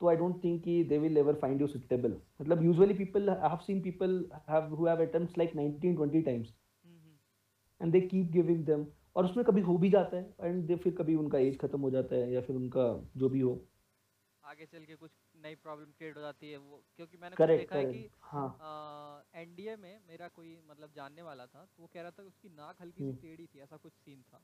[0.00, 3.56] तो आई डोंट थिंक कि they will ever find you suitable मतलब usually people have
[3.56, 6.54] seen people have who have attempts like 19 20 times
[7.80, 10.94] and they keep giving them और उसमें कभी हो भी जाता है एंड दे फिर
[10.94, 13.60] कभी उनका एज खत्म हो जाता है या फिर उनका जो भी हो।
[14.44, 15.10] आगे चल के कुछ
[15.42, 19.42] नई प्रॉब्लम क्रिएट हो जाती है वो। क्योंकि मैंने करेक्ट देखा है कि करेक्ट हाँ।
[19.42, 22.82] एनडीए में मेरा कोई मतलब जानने वाला था तो वो कह रहा था उसकी नाक
[22.82, 24.42] हल्की सी हम्म, टेढ़ी थी ऐसा कुछ सीन था।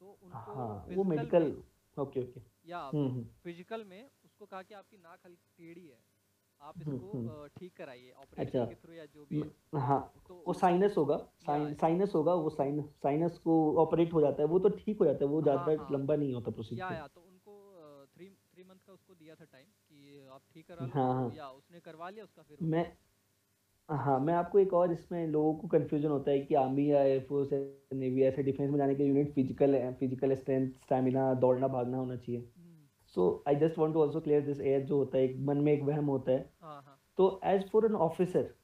[0.00, 1.52] तो उनको हाँ वो मेडिकल
[1.96, 6.00] ओके ओके या हम्म हम्म। फ़िज़िकल में उसको कहा कि आपकी नाक हल्की टेढ़ी है
[6.60, 10.00] आप हम्म इसको हम्म, ठीक कराइए ऑपरेशन अच्छा। के थ्रू या जो भी है। हाँ
[10.28, 14.48] तो वो साइनस होगा या साइनस होगा वो साइन साइनस को ऑपरेट हो जाता है
[14.48, 16.92] वो तो ठीक हो जाता है वो हाँ ज़्यादा हाँ। लंबा नहीं होता प्रोसीजर या
[16.92, 17.54] या तो उनको
[18.14, 19.66] थ्री थ्री मंथ का उसको दिया था टाइम
[20.32, 22.90] आप ठीक करा लो हाँ हाँ। या उसने करवा लिया उसका फिर मैं
[23.88, 27.52] हाँ मैं आपको एक और इसमें लोगों को कंफ्यूजन होता है कि आर्मी या एयरफोर्स
[27.52, 27.58] या
[27.98, 32.16] नेवी ऐसे डिफेंस में जाने के यूनिट फ़िज़िकल है फ़िज़िकल स्ट्रेंथ स्टैमिना दौड़ना भागना होना
[32.16, 35.36] चाहिए। हम्म, so I just want to also clear this air जो होता है एक
[35.48, 38.54] मन में एक वहम होता है। हाँ हाँ। तो as for an officer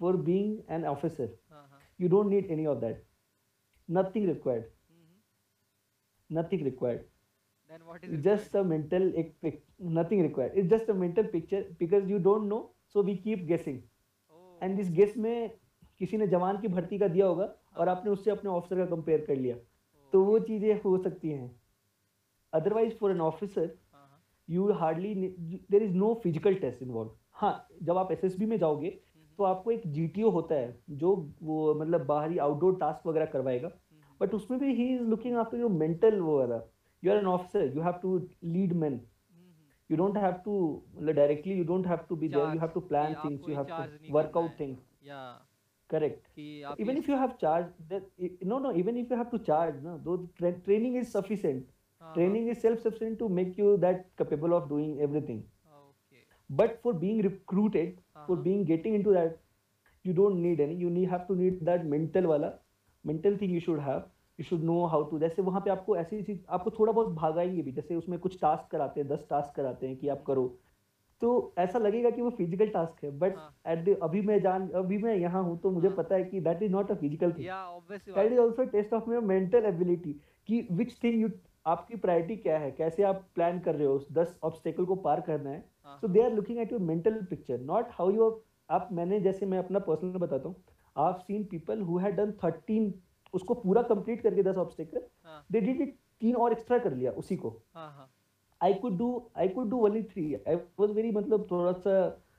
[0.00, 3.02] for being an officer हाँ हाँ। you don't need any of that
[3.88, 5.12] nothing required हम्म।
[6.30, 7.02] Nothing required
[7.70, 9.34] then what is it's required just a mental एक
[9.80, 10.52] nothing required.
[10.54, 13.82] It's just a mental picture because you don't know so we keep guessing.
[14.32, 15.50] ओ and this guess में
[15.98, 19.24] किसी ने जवान की भर्ती का दिया होगा और आपने उससे अपने ऑफिसर का कंपेयर
[19.28, 19.56] कर लिया।
[20.12, 21.50] तो वो चीज़ें हो सकती हैं।
[22.52, 23.70] Otherwise for an officer
[24.48, 25.14] you hardly
[25.70, 29.70] there is no physical test involve हाँ जब आप एसएसबी में जाओगे हम्म तो आपको
[29.70, 33.70] एक जीटीओ होता है जो वो मतलब बाहरी आउटडोर टास्क वगैरह करवाएगा।
[34.20, 36.60] बट उसमें भी he is looking after your mental वो वाला।
[37.02, 39.00] You are an officer you have to lead man
[39.88, 40.82] you don't have to
[41.14, 42.52] directly you don't have to be there.
[42.52, 43.42] You have to plan things.
[43.46, 44.80] you have to work out things.
[45.02, 45.34] Yeah.
[45.88, 46.26] Correct.
[46.78, 48.02] Even if you have charge that
[48.42, 51.66] no no even if you have to charge no though tra- training is sufficient.
[52.00, 52.14] Uh-huh.
[52.14, 55.44] training is self sufficient to make you that capable of doing everything.
[55.74, 56.22] Okay.
[56.50, 58.26] but for being recruited uh-huh.
[58.26, 59.38] for being getting into that
[60.02, 60.74] you don't need any.
[60.74, 62.54] You need have to need that mental wala
[63.04, 64.04] mental thing you should have.
[64.38, 67.62] You should know how to जैसे वहाँ पे आपको ऐसी चीज़ आपको थोड़ा बहुत भागाएँगे
[67.62, 70.46] भी जैसे उसमें कुछ टास्क कराते हैं दस टास्क कराते हैं कि आप करो।
[71.22, 73.36] तो ऐसा लगेगा कि वो फ़िज़िकल टास्क है बट
[73.68, 76.40] एट द अभी मैं जान अभी मैं यहाँ हूँ तो मुझे हाँ। पता है कि
[76.40, 77.44] that is not a physical thing
[78.14, 80.12] that is also test of your mental ability
[80.48, 81.30] कि विच थिंग यू
[81.66, 85.20] आपकी प्रायोरिटी क्या है कैसे आप प्लान कर रहे हो उस दस ऑब्स्टेकल को पार
[85.20, 85.60] करना है।
[86.02, 88.30] So they are looking at your mental picture not how you
[88.70, 90.62] आप मैंने जैसे मैं अपना पर्सनल बताता हूँ
[90.96, 92.92] आप seen people who had done thirteen
[93.34, 95.00] उसको पूरा कंप्लीट करके दस ऑब्स्टेकल
[95.52, 97.50] दे डिड इट तीन और एक्स्ट्रा कर लिया उसी को।
[98.60, 101.96] I could do I could do only three I was very मतलब थोड़ा सा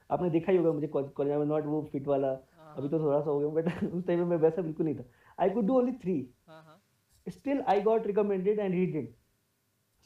[0.10, 3.20] आपने देखा ही होगा मुझे कॉलेज में नॉट वो फिट वाला हाँ। अभी तो थोड़ा
[3.22, 5.04] सा हो गया बट उस टाइम में मैं वैसा बिल्कुल नहीं था।
[5.40, 6.18] I could do only three
[7.28, 9.14] still I got recommended and he did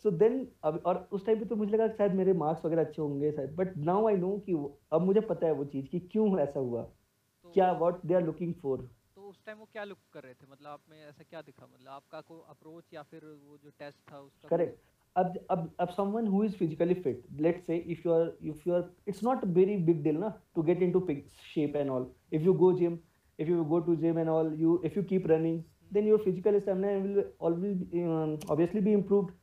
[0.05, 3.01] so then अब और उस टाइम पे तो मुझे लगा शायद मेरे मार्क्स वगैरह अच्छे
[3.01, 4.53] होंगे शायद बट नाउ आई नो कि
[4.91, 6.81] अब मुझे पता है वो चीज़ कि क्यों ऐसा हुआ?
[6.83, 8.89] तो क्या what they are looking for
[9.29, 10.47] उस टाइम वो क्या लुक कर रहे थे?
[10.51, 11.65] मतलब आप में ऐसा क्या दिखा?
[11.73, 14.79] मतलब आपका कोई अप्रोच या फिर वो जो टेस्ट था उसका करेक्ट
[15.15, 18.75] अब अब अब someone who is physically fit let's say if you are if you
[18.75, 21.05] are it's not very big deal ना to get into
[21.49, 22.07] shape and all.
[22.37, 22.97] If you go gym
[23.39, 25.59] if you go to gym and all you if you keep running
[25.91, 29.35] then your physical stamina will always be, um, obviously be improved.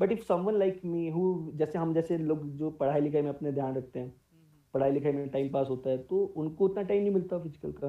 [0.00, 1.22] But if someone like me who
[1.54, 5.12] जैसे हम जैसे लोग जो पढ़ाई लिखाई में अपने ध्यान रखते हैं हम्म पढ़ाई लिखाई
[5.12, 7.88] में टाइम पास होता है तो उनको उतना टाइम नहीं मिलता फ़िज़िकल का।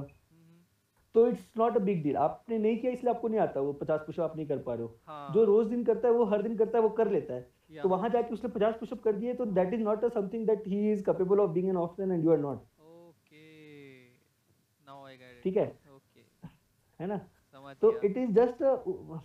[1.16, 4.02] तो it's not a big deal आपने नहीं किया इसलिए आपको नहीं आता। वो पचास
[4.06, 6.42] पुशअप आप नहीं कर पा रहे हो। हाँ। जो रोज दिन करता है वो हर
[6.42, 9.16] दिन करता है वो कर लेता है। या तो वहाँ जाके उसने पचास पुशअप कर
[9.16, 12.12] दिए तो that is not a something that he is capable of being an officer
[12.14, 13.46] and you are not okay
[14.88, 15.66] now I get ठीक है?
[15.96, 16.22] ओके
[17.00, 17.18] है ना?
[17.54, 18.64] समझ तो इट इज़ जस्ट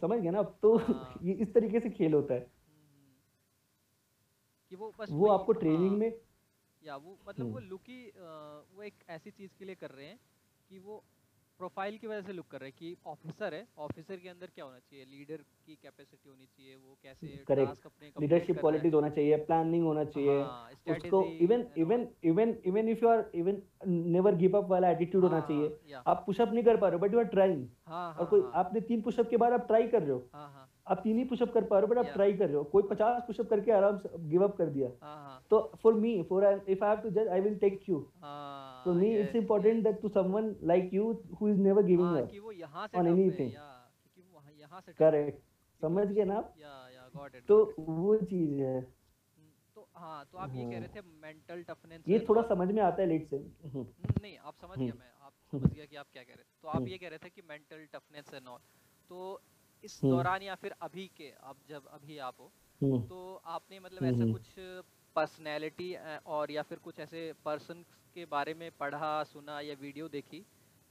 [0.00, 0.38] समझ गया ना?
[0.38, 3.12] अब तो हाँ। ये इस तरीके से खेल होता है। हम्म,
[4.72, 6.12] कि वो बस वो आपको ट्रेनिंग हाँ। में
[6.82, 8.00] या वो मतलब वो हम्म लुक ही
[8.76, 10.18] वो एक ऐसी चीज़ के लिए कर रहे हैं
[10.70, 11.02] कि वो
[11.58, 14.64] प्रोफ़ाइल की वजह से लुक कर रहे हैं कि ऑफिसर है ऑफिसर के अंदर क्या
[14.64, 15.04] होना चाहिए?
[15.06, 18.60] लीडर की कैपेसिटी होनी चाहिए वो कैसे टास्क अपने लीडरशिप है?
[18.60, 23.24] क्वालिटीज होना चाहिए प्लानिंग होना चाहिए। हाँ उसको even even even even if you are
[23.34, 26.98] even never give up वाला एटीट्यूड होना चाहिए। हाँ आप पुशअप नहीं कर पा रहे
[26.98, 29.52] हो बट यू आर ट्राइंग हाँ और हाँ कोई हाँ। आपने तीन पुशअप के बाद
[29.52, 31.94] आप ट्राई कर रहे हो। हाँ हाँ। आप तीन ही पुशअप कर पा रहे हो
[31.94, 34.68] बट आप ट्राई कर रहे हो। कोई पचास पुशअप करके आराम से गिव अप कर
[34.68, 37.88] दिया। हाँ हाँ। तो for me for if I have to जज I will take
[37.88, 37.98] you
[38.84, 42.06] So हाँ me, it's yes important that to someone like you who is never giving
[42.06, 43.52] हाँ up कि वो यहाँ से on है anything.
[43.52, 43.66] या
[44.02, 45.40] क्योंकि वो यहाँ से है। Correct.
[45.82, 46.54] समझ गए ना आप?
[46.56, 48.80] या या गॉट इट तो वो चीज़ है।
[49.74, 52.82] तो हाँ तो आप ये कह हाँ रहे थे मेंटल टफनेस ये थोड़ा समझ में
[52.82, 53.86] आता है लेट से। हम्म,
[54.20, 56.44] नहीं आप समझ हम्म, गया मैं आप हम्म, समझ गया कि आप क्या कह रहे
[56.44, 58.60] थे। तो आप हम्म, ये कह रहे थे कि मेंटल टफनेस एंड ऑल
[59.10, 59.20] तो
[59.84, 63.18] इस हम्म, दौरान या फिर अभी के आप जब अभी आप हो हम्म, तो
[63.56, 64.54] आपने मतलब हम्म, ऐसा हम्म, कुछ
[65.16, 65.94] पर्सनैलिटी
[66.28, 67.82] और या फिर कुछ ऐसे पर्सन
[68.16, 70.44] के बारे में पढ़ा सुना या वीडियो देखी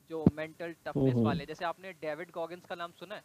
[0.10, 1.46] जो मेंटल टफनेस। वाले?
[1.46, 3.24] जैसे आपने डेविड गॉगिंस का नाम सुना है?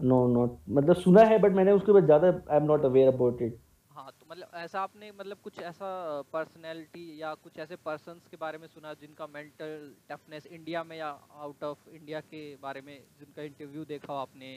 [0.00, 3.42] नो नॉट मतलब सुना है बट मैंने उसके बाद ज़्यादा I am not aware about
[3.42, 3.58] it
[3.90, 5.86] हाँ तो मतलब ऐसा आपने मतलब कुछ ऐसा
[6.32, 11.08] पर्सनैलिटी या कुछ ऐसे पर्सन्स के बारे में सुना जिनका मेंटल टफनेस इंडिया में या
[11.38, 14.52] आउट ऑफ़ इंडिया के बारे में जिनका इंटरव्यू देखा हो आपने?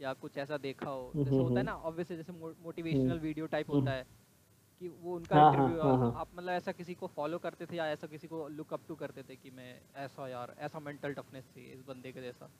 [0.00, 2.32] या कुछ ऐसा देखा हो। हम्म, जैसे होता है हम्म, ना ऑब्वियसली जैसे
[2.92, 4.04] हम्म, मोटिवेशनल वीडियो टाइप हम्म, होता है
[4.82, 7.66] कि वो उनका हाँ हाँ इंटरव्यू हाँ हाँ। आप मतलब ऐसा किसी को फॉलो करते
[7.66, 10.80] थे या ऐसा किसी को लुक अप टू करते थे कि मैं ऐसा यार ऐसा
[10.80, 12.50] मेंटल टफनेस चाहिए इस बंदे के जैसा?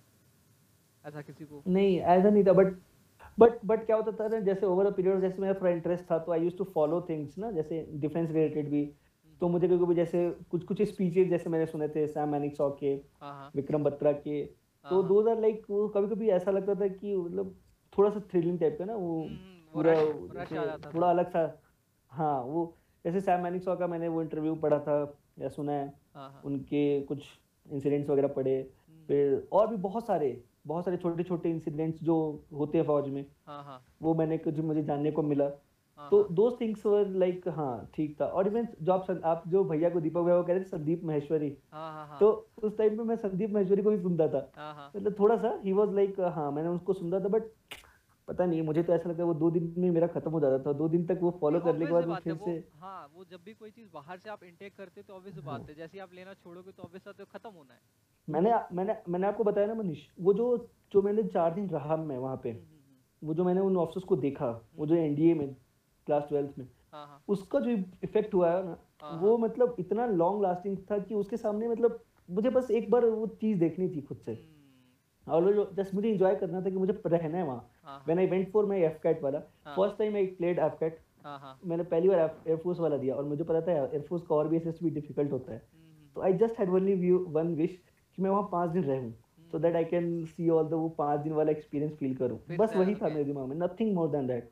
[1.04, 1.62] ऐसा किसी को?
[1.66, 2.74] नहीं ऐसा नहीं था बट
[3.38, 6.18] बट बट क्या होता था ना जैसे ओवर अ पीरियड जैसे मेरा थोड़ा इंटरेस्ट था
[6.18, 8.84] तो I use to follow things ना जैसे डिफेंस रिलेटेड भी।
[9.40, 12.70] तो हम्म, मुझे कभी कभी जैसे कुछ कुछ स्पीचेस जैसे मैंने सुने थे सैम मैनिक्सॉ
[12.76, 12.94] के
[13.54, 14.42] विक्रम बत्रा के।
[14.84, 17.54] तो हाँ। दोज आर लाइक वो कभी कभी ऐसा लगता था कि मतलब
[17.98, 19.36] थोड़ा सा थ्रिलिंग टाइप का ना वो हम्म,
[19.72, 19.94] पूरा
[20.94, 21.58] थोड़ा अलग सा
[22.12, 24.96] हाँ वो जैसे सैम मैनिक्सॉ का मैंने वो इंटरव्यू पढ़ा था
[25.38, 27.24] या सुना है हाँ हाँ। उनके कुछ
[27.72, 32.16] इंसिडेंट्स वगैरह पढ़े हम्म, फिर और भी बहुत सारे बहुत सारे छोटे छोटे इंसिडेंट्स जो
[32.54, 35.50] होते हैं फौज में हाँ। वो मैंने कुछ मुझे जानने को मिला।
[36.10, 39.90] तो दो थिंग्स वर लाइक हाँ ठीक था। और इवन जो आप आप जो भैया
[39.90, 42.96] को दीपक भैया को कह रहे थे संदीप महेश्वरी। हाँ हाँ हाँ। तो उस टाइम
[42.96, 46.50] पे मैं संदीप महेश्वरी को भी सुनता था। मतलब थोड़ा सा ही वाज लाइक हाँ
[46.52, 47.50] मैंने उसको सुनता था बट
[48.28, 50.58] पता नहीं मुझे तो ऐसा लगता है वो दो दिन में मेरा खत्म हो जाता
[50.64, 53.40] था। दो दिन तक वो फॉलो करने के बाद वो फिर से हाँ वो जब
[53.44, 56.34] भी कोई चीज़ बाहर से आप इनटेक करते तो ऑब्वियस बात है। जैसे आप लेना
[56.34, 57.80] छोड़ोगे तो ऑब्वियस है खत्म होना है।
[58.28, 60.46] मैंने मैंने मैंने आपको बताया ना मनीष वो जो
[60.92, 63.76] जो मैंने चार दिन रहा मैं वहाँ पे हम्म, हम्म, हम्म, वो जो मैंने उन
[63.76, 65.54] ऑफिसर्स को देखा वो जो एनडीए में
[66.10, 67.70] क्लास ट्वेल्थ में। हाँ हाँ। उसका जो
[68.04, 72.00] इफ़ेक्ट हुआ है ना हाँ वो मतलब इतना लॉन्ग लास्टिंग था कि उसके सामने मतलब
[72.28, 76.08] मुझे बस एक बार वो चीज़ देखनी थी खुद से। हम्म, और वो जस्ट मुझे
[76.08, 79.38] एंजॉय करना था कि मुझे रहना है वहाँ। When I went for my AFCAT वाला
[79.68, 83.60] first time I played AFCAT हाँ मैंने पहली बार एयरफोर्स वाला दिया। और मुझे पता
[83.60, 86.58] था एयरफोर्स का और भी एस भी डिफ़िकल्ट होता है। हम्म, हम्म, तो I just
[86.58, 87.82] had only view one wish
[88.18, 89.12] कि मैं वहाँ पाँच दिन रहूँ।
[89.52, 92.76] So that I can see all the वो पाँच दिन वाला एक्सपीरियंस फील करूँ। बस
[92.76, 94.50] वही था मेरे दिमाग में nothing more than that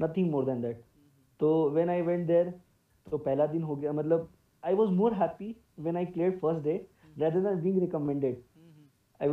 [0.00, 0.84] nothing more than that
[1.40, 2.52] तो व्हेन आई वेंट देयर
[3.06, 4.30] तो पहला दिन हो गया मतलब
[4.62, 6.80] I was more happy when I cleared first day
[7.16, 8.34] rather than being recommended.
[8.56, 8.86] हम्म, हम्म,
[9.20, 9.28] आई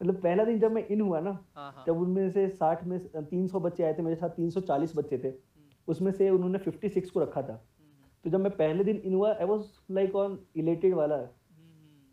[0.00, 2.98] मतलब पहला दिन जब मैं इन हुआ ना हाँ हाँ। जब उनमें से 60 में
[3.30, 7.20] 300 बच्चे आए थे मेरे साथ 340 बच्चे थे हम्म, उसमें से उन्होंने 56 को
[7.20, 10.94] रखा था। हम्म, तो जब मैं पहले दिन इन हुआ I was like on elated
[10.94, 11.26] वाला।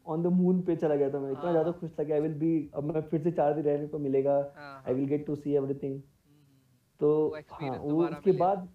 [0.05, 2.19] ऑन द मून पे चला गया था मैं इतना हाँ। ज़्यादा खुश था कि आई
[2.19, 4.37] विल बी अब मैं फिर से चार दिन रहने को मिलेगा।
[4.87, 6.01] I will get to see everything
[6.99, 7.11] तो
[7.51, 8.67] हाँ वो उसके मिलेगा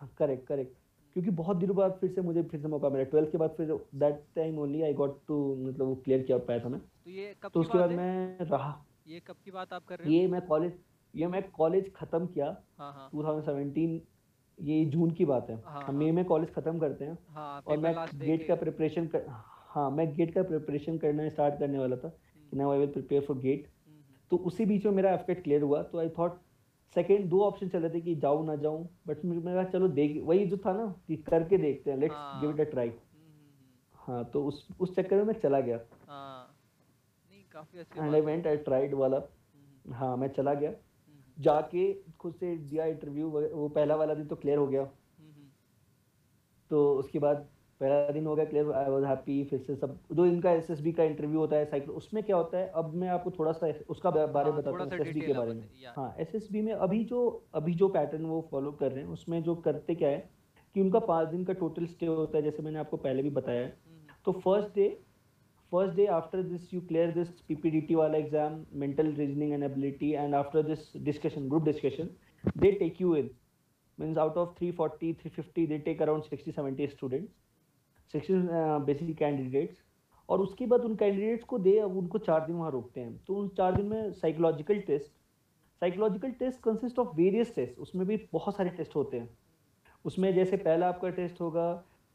[0.00, 0.76] बाद करेक्ट करेक्ट
[1.16, 3.72] क्योंकि बहुत दिनों बाद फिर से मुझे फिर से मौका मिला। ट्वेल्थ के बाद फिर
[3.94, 7.34] that time only I got to मतलब वो क्लियर किया पाया था मैं। तो ये
[7.42, 10.14] कब तो उसके बाद मैं रहा। ये कब की बात आप कर रहे हो?
[10.14, 10.72] ये मैं कॉलेज
[11.14, 12.46] ये मैं कॉलेज खत्म किया।
[12.78, 13.98] हाँ हाँ। 2017
[14.58, 17.62] ये जून की बात है। हाँ हम हाँ। मई में कॉलेज खत्म करते हैं। हाँ
[17.66, 19.26] और मैं गेट का प्रिपरेशन कर
[19.68, 23.24] हाँ मैं गेट का प्रिपरेशन करना स्टार्ट करने वाला था कि now I will prepare
[23.26, 23.68] for GATE
[24.30, 26.38] तो उसी बीच में मेरा एफकेट क्लियर हुआ। तो आई थॉट
[26.94, 30.22] सेकेंड दो ऑप्शन चल रहे थे कि जाऊँ ना जाऊँ बट मैं कहा चलो देख
[30.22, 32.92] वही जो था ना कि करके देखते हैं let's give it a try
[33.98, 38.56] हाँ तो उस उस चक्कर में मैं चला गया। नहीं काफ़ी and I went I
[38.56, 43.96] tried वाला। हम्म, हाँ मैं चला गया। हम्म, जाके खुद से दिया इंटरव्यू वो पहला
[43.96, 45.46] वाला दिन तो क्लियर हो गया। हम्म,
[46.70, 47.48] तो उसके बाद
[47.80, 51.04] पहला दिन हो गया क्लियर आई वाज हैप्पी फिर से सब जो इनका एसएसबी का
[51.04, 54.50] इंटरव्यू होता है साइकिल उसमें क्या होता है अब मैं आपको थोड़ा सा उसका बारे
[54.50, 57.04] में हाँ बताता हूँ सा एसएसबी डिटेल के बारे में। या हाँ एसएसबी में अभी
[57.04, 57.20] जो
[57.54, 60.30] अभी जो पैटर्न वो फॉलो कर रहे हैं उसमें जो करते क्या है
[60.74, 63.60] कि उनका पाँच दिन का टोटल स्टे होता है जैसे मैंने आपको पहले भी बताया
[63.60, 64.98] है। हम्म, तो first day
[65.72, 70.34] first day after this you clear this ppdt wala exam mental reasoning and ability and
[70.38, 72.08] after this discussion group discussion
[72.64, 73.28] they take you in.
[73.98, 77.30] Means out of 340 350 they take around 60 70 students.
[78.14, 79.78] 60 uh, basically candidates
[80.28, 83.34] और उसके बाद उन candidates को दे अब उनको चार दिन वहाँ रोकते हैं। तो
[83.34, 85.10] उन चार दिन में psychological test
[85.82, 89.38] psychological test consist of various test उसमें भी बहुत सारे टेस्ट होते हैं।
[90.04, 91.72] उसमें जैसे पहला आपका टेस्ट होगा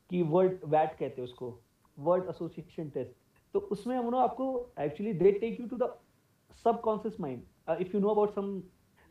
[0.09, 1.59] कि वर्ड वैट कहते हैं उसको
[1.99, 3.11] वर्ड एसोसिएशन टेस्ट
[3.53, 5.93] तो उसमें हम आपको actually they take you to the
[6.81, 7.41] subconscious mind
[7.81, 8.61] if you know about some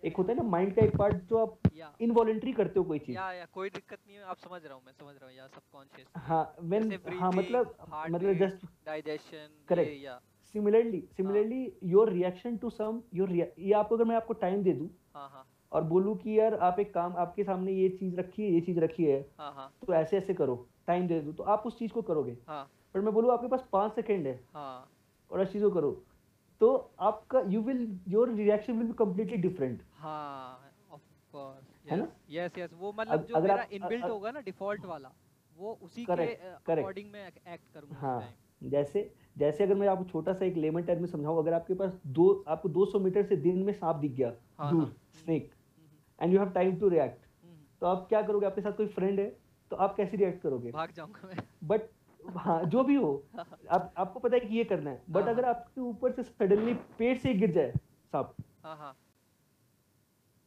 [0.04, 1.58] एक होता है ना माइंड का एक पार्ट जो आप
[2.00, 4.82] इनवॉलेंट्री करते हो कोई चीज़। या या कोई दिक्कत नहीं है आप समझ रहा हूँ
[4.86, 7.76] मैं समझ रहा हूँ या सबकॉन्शियस हाँ व्हेन हाँ मतलब
[8.08, 10.20] मतलब जस्ट डाइजेशन करेक्ट या
[10.54, 14.88] similarly similarly your reaction to some your ये आपको अगर मैं आपको टाइम दे दूँ
[15.14, 18.50] हाँ हाँ। और बोलूँ कि यार आप एक काम आपके सामने ये चीज़ रखी है
[18.52, 21.62] ये चीज़ रखी है हाँ हाँ। तो ऐसे ऐसे करो टाइम दे दूँ तो आप
[21.66, 22.64] उस चीज़ को करोगे। हाँ।
[22.94, 25.90] पर मैं बोलूँ आपके पास पाँच सेकंड है और उस चीज़ को करो
[26.60, 26.68] तो
[27.00, 31.00] आपका you will your reaction will be completely different हाँ ऑफ़
[31.32, 32.08] कोर्स है ना?
[32.30, 35.12] यस यस वो मतलब जो मेरा इनबिल्ट होगा ना डिफ़ॉल्ट वाला
[35.56, 40.44] वो उसी के अकॉर्डिंग में एक्ट करूँगा हाँ जैसे जैसे अगर मैं आपको छोटा सा
[40.44, 43.72] एक लेमन टर्म में समझाऊं अगर आपके पास दो आपको 200 मीटर से दिन में
[43.72, 45.50] सांप दिख गया हाँ, दूर snake
[46.20, 47.24] and you have time to react
[47.80, 48.46] तो आप क्या करोगे?
[48.46, 49.36] आपके साथ कोई फ्रेंड है
[49.70, 50.70] तो आप कैसे रिएक्ट करोगे?
[50.70, 51.82] भाग जाऊँगा मैं। बट
[52.36, 53.24] हाँ जो भी हो
[53.70, 56.22] आप आपको पता है कि ये करना है बट हाँ, अगर हाँ। आपके ऊपर से
[56.22, 57.72] सडनली पेड़ से गिर जाए
[58.12, 58.34] सांप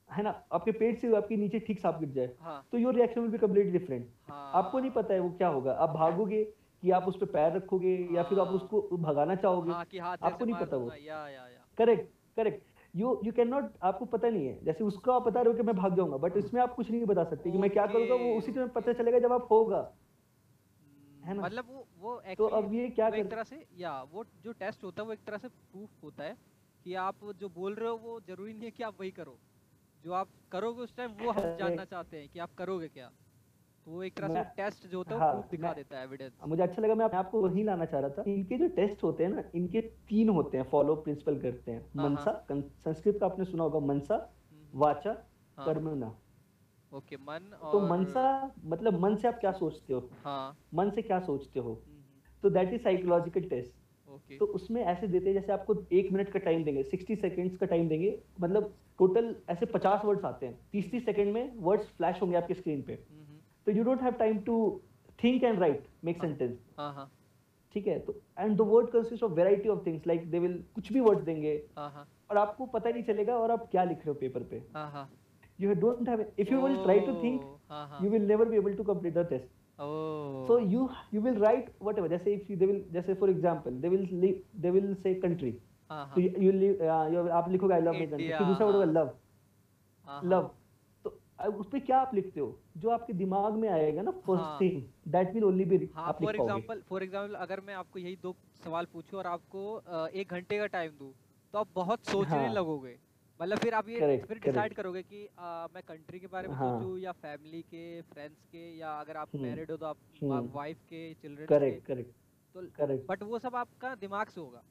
[0.10, 2.68] हाँ, है ना आपके पेट से आपके नीचे ठीक सांप गिर जाए हाँ.
[2.72, 5.90] तो your reaction will be completely different आपको नहीं पता है वो क्या होगा। आप
[5.90, 6.44] भागोगे
[6.84, 9.72] कि आप उस पर पैर रखोगे हाँ, या फिर आप उसको भगाना चाहोगे?
[9.72, 10.90] हाँ, आपको नहीं पता वो।
[11.78, 13.32] Correct correct you you.
[13.32, 15.96] Can not आपको पता नहीं है। जैसे उसको आप बता रहे हो कि मैं भाग
[15.96, 18.68] जाऊँगा बट इसमें आप कुछ नहीं बता सकते कि मैं क्या करूँगा वो उसी टाइम
[18.70, 19.82] पता चलेगा जब आप होगा।
[21.26, 21.42] है ना?
[21.42, 25.02] मतलब वो वो तो अब ये क्या एक तरह से या वो जो टेस्ट होता
[25.02, 26.38] है वो एक तरह से प्रूफ होता है
[26.86, 29.38] कि आप जो बोल रहे हो वो ज़रूरी नहीं है कि आप वही करो।
[30.04, 33.10] जो आप करोगे उस टाइम वो हम जानना चाहते हैं कि आप करोगे क्या?
[33.86, 36.64] तो वो एक तरह से टेस्ट जो होता है हाँ, दिखा देता है एविडेंस मुझे
[36.64, 39.44] अच्छा लगा मैं आपको वही लाना चाह रहा था। इनके जो टेस्ट होते हैं ना
[39.56, 43.64] इनके तीन होते हैं फॉलो प्रिंसिपल करते हैं। हाँ, मनसा हाँ। संस्कृत का आपने सुना
[43.64, 45.14] होगा मनसा हम्म। वाचा
[45.58, 46.14] कर्मणा
[46.94, 48.26] ओके मन और तो मनसा
[48.66, 50.10] मतलब मन से आप क्या सोचते हो?
[50.24, 51.72] हाँ। मन से क्या सोचते हो?
[51.74, 53.74] हम्म, हम्म। तो that is psychological test
[54.18, 54.38] Okay.
[54.40, 57.66] तो उसमें ऐसे देते हैं जैसे आपको एक मिनट का टाइम देंगे सिक्सटी सेकेंड्स का
[57.66, 62.22] टाइम देंगे। मतलब टोटल ऐसे पचास वर्ड्स आते हैं। तीस तीस सेकेंड में वर्ड्स फ्लैश
[62.22, 62.96] होंगे आपके स्क्रीन पे।
[63.68, 64.58] तो you don't have time to
[65.20, 66.58] think and write make sentence
[67.76, 68.00] ठीक है?
[68.00, 71.24] तो and the word consist of variety of things like they will कुछ भी वर्ड्स
[71.24, 74.44] देंगे। हाँ, हाँ। और आपको पता नहीं चलेगा और आप क्या लिख रहे हो पेपर
[74.52, 74.62] पे।
[75.60, 77.42] You don't have if you will try to think
[78.04, 79.48] you will never be able to complete the test
[79.80, 83.90] so you you will write whatever जैसे if you, they will जैसे for example they
[83.94, 84.06] will
[84.64, 85.52] they will say country.
[85.92, 86.52] तो you, you,
[86.86, 89.12] uh, you आप लिखोगे I love my country फिर दूसरा होगा love.
[90.34, 90.48] Love.
[91.60, 92.60] उस पर क्या आप लिखते हो?
[92.78, 96.82] जो आपके दिमाग में आएगा ना first thing that will only be आप फॉर एग्जांपल
[96.90, 100.92] फॉर एग्जांपल अगर मैं आपको यही दो सवाल पूछूँ और आपको एक घंटे का टाइम
[100.92, 101.12] दूँ
[101.54, 102.54] तो आप बहुत सोचने हाँ.
[102.54, 102.96] लगोगे।
[103.40, 106.56] मतलब फिर आप ये correct, फिर डिसाइड करोगे कि आ, मैं कंट्री के बारे में
[106.56, 106.72] हाँ.
[106.72, 109.98] सोचूं या फैमिली के फ्रेंड्स के या अगर आप मैरिड हो तो आप
[110.54, 112.12] वाइफ के चिल्ड्रन करेक्ट करेक्ट
[112.56, 114.64] तो करेक्ट बट वो सब आपका दिमाग से होगा।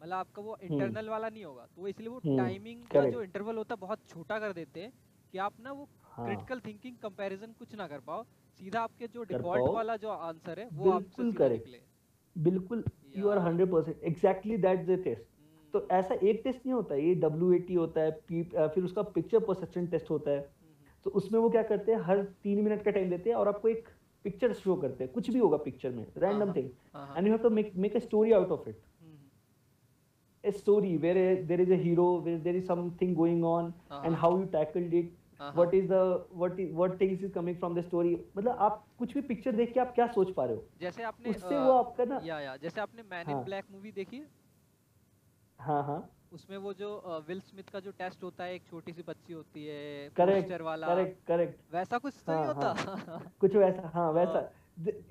[0.00, 3.74] मतलब आपका वो इंटरनल वाला नहीं होगा। तो इसलिए वो टाइमिंग का जो इंटरवल होता
[3.74, 4.92] है बहुत छोटा कर देते हैं
[5.34, 5.88] कि आप ना वो
[6.24, 8.24] क्रिटिकल थिंकिंग कंपैरिजन कुछ ना कर पाओ।
[8.60, 11.82] सीधा आपके जो डिफ़ॉल्ट वाला जो आंसर है वो आपसे निकले।
[12.36, 12.84] बिल्कुल
[13.16, 13.28] you.
[13.28, 15.31] Are 100% exactly that's the test
[15.72, 18.10] तो ऐसा एक टेस्ट नहीं होता ये डब्ल्यू होता है
[18.68, 20.40] फिर उसका पिक्चर परसेप्शन टेस्ट होता है।
[21.06, 23.68] तो उसमें वो क्या करते हैं हर तीन मिनट का टाइम देते हैं और आपको
[23.68, 23.88] एक
[24.24, 26.68] पिक्चर शो करते हैं। कुछ भी होगा पिक्चर में random thing
[27.16, 28.80] and you have to make make a story out of it
[30.44, 33.98] a story where a, there is a hero where there is something going on uh-huh.
[34.06, 35.10] and how you tackled it
[35.56, 35.74] what
[36.72, 39.94] what things is coming from the story मतलब आप कुछ भी picture देख के आप
[39.94, 40.62] क्या सोच पा रहे हो?
[40.80, 44.16] जैसे आपने उससे वो आपका ना या या जैसे आपने मैन इन ब्लैक मूवी देखी?
[44.16, 44.41] हाँ
[45.62, 45.98] हाँ
[46.32, 46.88] उसमें वो जो
[47.28, 50.86] विल स्मिथ का जो टेस्ट होता है एक छोटी सी बच्ची होती है करेक्ट वाला।
[50.86, 52.72] करेक्ट करेक्ट वैसा कुछ तो नहीं होता?
[52.78, 54.40] हाँ, कुछ वैसा हाँ वैसा।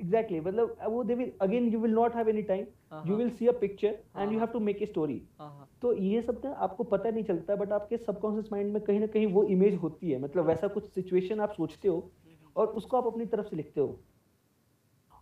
[0.01, 1.03] exactly मतलब वो
[1.45, 2.65] again you will not have any time.
[2.91, 3.07] uh-huh.
[3.07, 5.17] you will see a picture and you have to make a story.
[5.39, 5.67] uh-huh.
[5.81, 9.07] तो ये सब ना आपको पता नहीं चलता बट आपके सबकॉन्शियस माइंड में कहीं ना
[9.07, 12.11] कहीं वो इमेज होती है। मतलब वैसा कुछ सिचुएशन आप सोचते हो
[12.55, 13.99] और उसको आप अपनी तरफ़ से लिखते हो।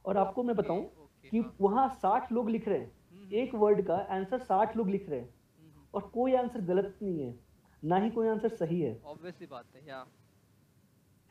[0.06, 2.92] और आपको मैं बताऊँ कि वहाँ साठ लोग लिख रहे हैं।
[3.32, 5.30] एक वर्ड का आंसर साठ लोग लिख रहे हैं।
[5.94, 7.34] और कोई आंसर गलत नहीं है
[7.84, 10.06] ना ही कोई आंसर सही है। ऑब्वियसली बात है या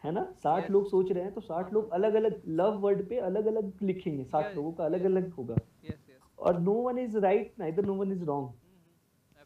[0.05, 0.23] है ना?
[0.35, 0.71] साठ yes.
[0.71, 4.25] लोग सोच रहे हैं तो साठ लोग अलग अलग लव वर्ड पे अलग अलग लिखेंगे।
[4.25, 6.21] साठ लोगों का अलग अलग होगा। Yes, yes.
[6.39, 8.53] और no one is right neither no one is wrong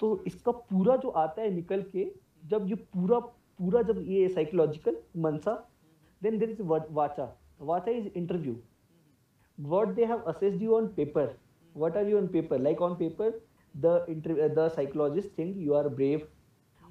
[0.00, 2.10] तो इसका पूरा जो आता है निकल के
[2.44, 3.18] जब ये पूरा
[3.58, 5.54] पूरा जब ये साइकोलॉजिकल मनसा
[6.22, 8.56] देन देर इज़ वाचा। वाचा is interview
[9.58, 11.24] what they have assessed you on paper.
[11.74, 13.28] What are you on paper like on paper
[13.74, 16.24] the inter- uh, the psychologist think you are brave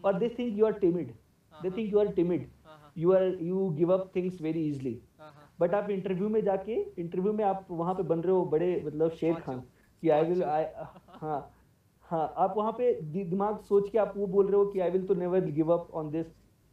[0.04, 1.14] or they think you are timid
[1.54, 4.94] they think you are timid हाँ हाँ you are you give up things very easily
[5.20, 8.46] हाँ हाँ but आप interview में जाके interview में आप वहाँ पे बन रहे हो
[8.54, 9.60] बड़े मतलब शेर खान
[10.04, 10.64] कि आई विल आई
[11.22, 11.40] हाँ
[12.10, 15.06] हाँ आप वहाँ पे दिमाग सोच के आप वो बोल रहे हो कि आई विल
[15.08, 16.26] तो never give up on this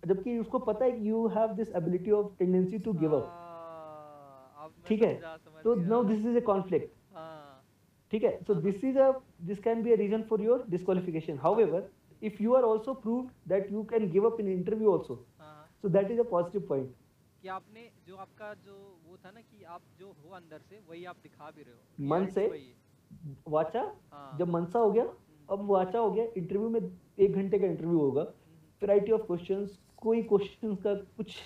[0.03, 4.71] जबकि उसको पता है कि you have this ability of tendency to give up हाँ,
[4.87, 5.14] ठीक है
[5.64, 7.47] तो now this is a conflict हाँ
[8.12, 8.38] ठीक है?
[8.44, 9.07] So this is a
[9.49, 11.38] this can be a reason for your disqualification.
[11.47, 11.83] However
[12.23, 15.66] if you are also proved that you can give up in interview also हाँ। हाँ।
[15.83, 16.88] so that is a positive point.
[17.42, 18.77] कि आपने जो आपका जो
[19.09, 22.09] वो था ना कि आप जो हो अंदर से वही आप दिखा भी रहे हो।
[22.12, 22.47] मन से
[23.49, 25.05] वाचा हाँ। जब मनसा हो गया
[25.49, 28.23] अब वाचा हो गया इंटरव्यू में एक घंटे का इंटरव्यू होगा।
[28.83, 31.37] वैरायटी ऑफ़ क्वेश्चंस कोई क्वेश्चन का कुछ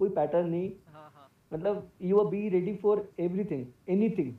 [0.00, 4.32] कोई पैटर्न नहीं। हाँ हाँ। मतलब you are be ready for everything anything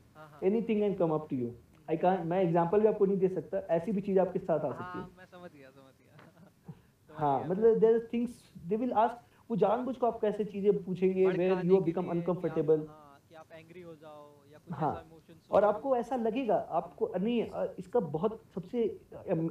[0.44, 1.54] anything can come up to you
[1.88, 4.70] I can मैं एग्जांपल भी आपको नहीं दे सकता ऐसी भी चीज़ आपके साथ आ
[4.70, 9.22] सकती है। हाँ मैं समझ गया समझ गया। हाँ मतलब there things they will ask
[9.50, 13.82] वो जानबूझ को आपको ऐसे चीज़ें पूछेंगे वेयर यू बिकम अनकंफर्टेबल हाँ कि आप एंग्री
[13.82, 17.42] हो जाओ या कुछ हाँ, ऐसा और आपको ऐसा लगेगा आपको नहीं
[17.80, 18.84] इसका बहुत सबसे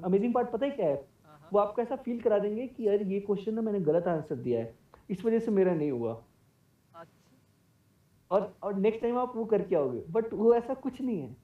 [0.05, 0.95] अमेजिंग पार्ट पता है क्या है?
[1.27, 4.35] हाँ, वो आपको ऐसा फील करा देंगे कि यार ये क्वेश्चन ना मैंने गलत आंसर
[4.37, 4.75] दिया है
[5.11, 6.12] इस वजह से मेरा नहीं हुआ।
[6.95, 7.21] अच्छा।
[8.31, 11.37] और और नेक्स्ट टाइम आप वो करके आओगे बट वो ऐसा कुछ नहीं है हाँ
[11.37, 11.42] हाँ।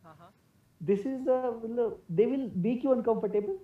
[0.81, 3.59] दिस इज़ द मतलब they will make you uncomfortable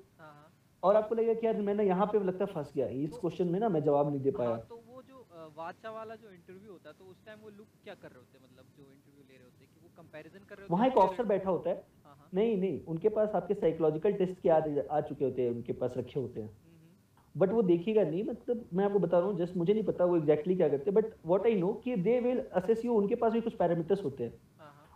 [0.83, 3.69] और आपको लगेगा कि यार मैंने यहाँ पे लगता फंस गया। इस क्वेश्चन में ना
[3.69, 6.95] मैं जवाब नहीं दे पाया। हाँ, तो वो जो वाचा वाला जो इंटरव्यू होता है
[6.99, 8.45] तो उस टाइम वो लोग क्या कर रहे होते हैं?
[8.45, 10.97] मतलब जो इंटरव्यू ले रहे होते हैं कि वो कंपैरिजन कर रहे होते वहाँ एक
[10.99, 14.61] ऑफिसर बैठा होता है। हाँ हाँ। नहीं नहीं उनके पास आपके साइकोलॉजिकल टेस्ट के आ,
[14.91, 18.25] आ चुके होते हैं उनके पास रखे होते हैं। हम्म, हम्म, बट वो देखिएगा नहीं
[18.25, 21.07] मतलब मैं आपको बता रहा हूँ जस्ट मुझे नहीं पता वो एग्जैक्टली क्या करते बट
[21.27, 24.33] व्हाट आई नो कि दे विल असेस यू उनके पास भी कुछ पैरामीटर्स होते हाँ।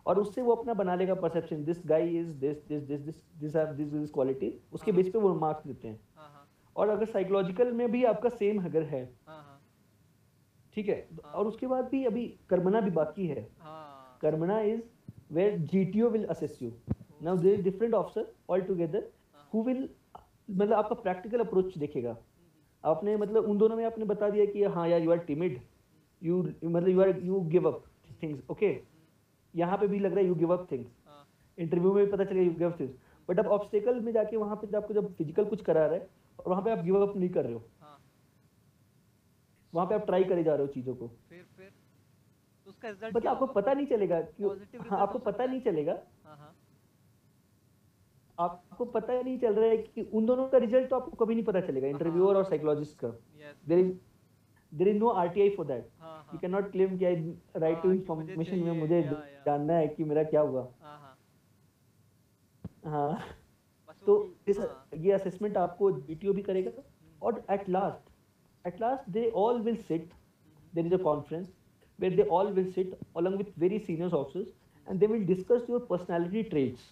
[0.08, 3.56] और उससे वो अपना बना लेगा perception this guy is this this this this this
[3.56, 6.88] have this this quality उसके हाँ। बेस पे वो मार्क्स देते हैं। हाँ हाँ। और
[6.88, 9.60] अगर साइकोलॉजिकल में भी आपका सेम अगर है हाँ हाँ।
[10.76, 14.80] ठीक है हाँ। और उसके बाद भी अभी कर्मना भी बाकी है। हाँ। कर्मना is
[15.32, 16.72] where GTO will assess you
[17.22, 19.08] now there is different officer all together
[19.54, 19.62] who.
[19.62, 19.88] Will
[20.48, 22.16] मतलब आपका प्रैक्टिकल अप्रोच देखेगा।
[22.84, 25.60] आपने मतलब उन दोनों में आपने बता दिया कि हाँ यार यू आर टिमिड
[26.22, 27.84] यू मतलब you are you give up
[28.22, 28.68] things okay
[29.54, 30.90] यहाँ पे भी लग रहा है you give up things
[31.58, 32.94] interview में भी पता चलेगा यू गिव थिंग्स
[33.28, 36.08] बट अब ऑब्स्टेकल में जाके वहाँ पे आपको जब फ़िज़िकल कुछ करा रहा है
[36.38, 37.98] और वहाँ पे आप गिव अप नहीं कर रहे हो। हाँ।
[39.72, 41.72] वहाँ पे आप ट्राई करे जा रहे हो चीज़ों को। फिर फिर
[42.66, 45.92] उसका रिज़ल्ट मतलब आपको पता नहीं चलेगा कि हाँ आपको पता नहीं चलेगा।
[46.24, 46.54] हाँ हाँ।
[48.38, 51.34] आपको पता ही नहीं चल रहा है कि उन दोनों का रिज़ल्ट तो आपको कभी
[51.34, 53.08] नहीं पता चलेगा इंटरव्यूअर और साइकोलॉजिस्ट का।
[53.68, 53.92] There is
[54.72, 57.04] there is no R T I for that हाँ यू हाँ कैन नॉट क्लेम कि
[57.04, 57.14] आई
[57.56, 59.02] राइट टू हाँ, इन्फॉर्मेशन में मुझे।
[59.46, 61.16] जानना है कि मेरा क्या हुआ हाँ हाँ
[62.84, 63.34] हाँ
[64.06, 66.70] तो हाँ, ये असेसमेंट आपको जीटीओ भी करेगा
[67.22, 70.10] और at last at last they all will sit
[70.74, 71.48] there is a conference
[71.98, 74.50] where they all will sit along with very senior officers
[74.86, 76.84] and they will discuss your personality traits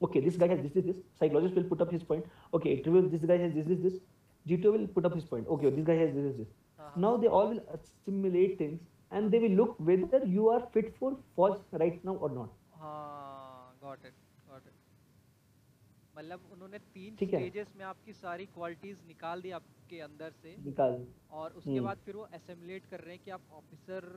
[0.00, 3.02] okay this guy has this this this psychologist will put up his point okay interview
[3.08, 3.98] this guy has this this this
[4.46, 7.16] gto will put up his point okay this guy has this this this हाँ, now
[7.16, 8.80] they all will assimilate things
[9.12, 13.76] and they will look whether you are fit for force right now or not हाँ
[13.82, 14.14] got it
[14.48, 14.74] got it
[16.16, 20.96] मतलब उन्होंने तीन। Stages में आपकी सारी qualities निकाल दी आपके अंदर से निकाल
[21.30, 24.08] और उसके हम्म। बाद फिर वो एसेमुलेट कर रहे हैं कि आप ऑफिसर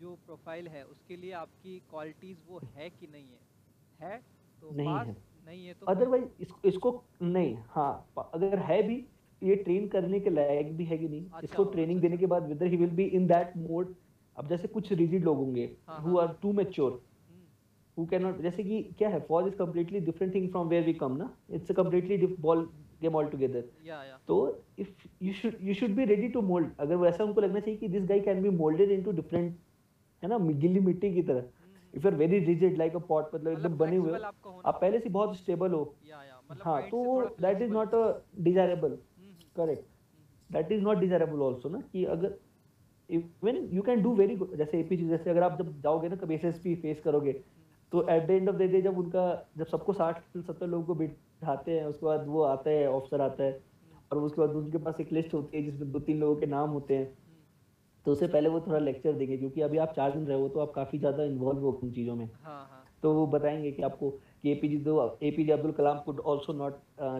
[0.00, 4.18] जो प्रोफ़ाइल है उसके लिए आपकी क्वालिटीज वो है कि नहीं है है
[4.62, 7.92] तो नहीं पास है। नहीं है तो अदरवाइज़ इस, इसको नहीं हाँ
[8.34, 8.96] अगर है भी
[9.42, 11.24] ये ट्रेन करने के लायक भी है कि नहीं?
[11.24, 13.94] अच्छा, इसको अच्छा, ट्रेनिंग अच्छा। देने के बाद whether he will be in that mode
[14.36, 17.02] अब जैसे कुछ रिजिड लोग होंगे हाँ। Are too mature
[17.96, 20.92] who can not जैसे कि क्या है फॉज is completely different thing from where we
[20.94, 21.36] come ना?
[21.50, 22.68] It's a completely ball
[23.02, 23.60] game all together
[24.28, 24.36] तो
[24.78, 27.88] if you should you should be ready to mould अगर वैसा उनको लगना चाहिए कि
[27.88, 29.58] this guy can be moulded into different
[30.22, 31.48] है ना गिल्ली मिट्टी की तरह।
[31.94, 34.18] If you are very rigid like a pot मतलब एकदम बने हुए
[34.64, 38.04] आप पहले से बहुत स्टेबल हो। या या मतलब हाँ तो that is not a
[38.40, 38.98] desirable
[39.56, 39.84] correct
[40.52, 42.38] that is not desirable also ना कि अगर
[43.08, 46.34] even you can do very good जैसे एपीजी जैसे अगर आप जब जाओगे ना कभी
[46.34, 47.32] एसएसपी फेस करोगे
[47.92, 50.94] तो at the end of the day जब उनका जब सबको साठ सत्तर लोगों को
[50.94, 53.62] बिठाते हैं उसके बाद वो आता है ऑफिसर आता है
[54.12, 56.70] और उसके बाद उनके पास एक लिस्ट होती है जिसमें दो तीन लोगों के नाम
[56.70, 57.16] होते हैं
[58.06, 60.60] तो उससे पहले वो थोड़ा लेक्चर देंगे क्योंकि अभी आप चार दिन रहे हो तो
[60.60, 64.10] आप काफ़ी ज़्यादा इन्वॉल्व हो उन चीज़ों में। हाँ हाँ। तो वो बताएँगे कि आपको
[64.43, 64.93] कि एपीजे दो
[65.29, 66.75] APJ Abdul Kalam could also not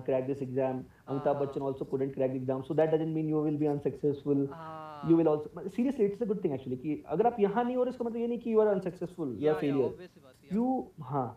[0.06, 0.78] crack this exam
[1.08, 3.68] Amitabh हाँ। Bachchan also couldn't crack the exam so that doesn't mean you will be
[3.74, 7.64] unsuccessful हाँ you will also seriously it's a good thing actually कि अगर आप यहाँ
[7.64, 9.86] नहीं हो रहे इसका मतलब ये नहीं कि you are unsuccessful you are या failure
[9.86, 10.68] ऑब्वियस सी बात है you
[11.12, 11.28] हाँ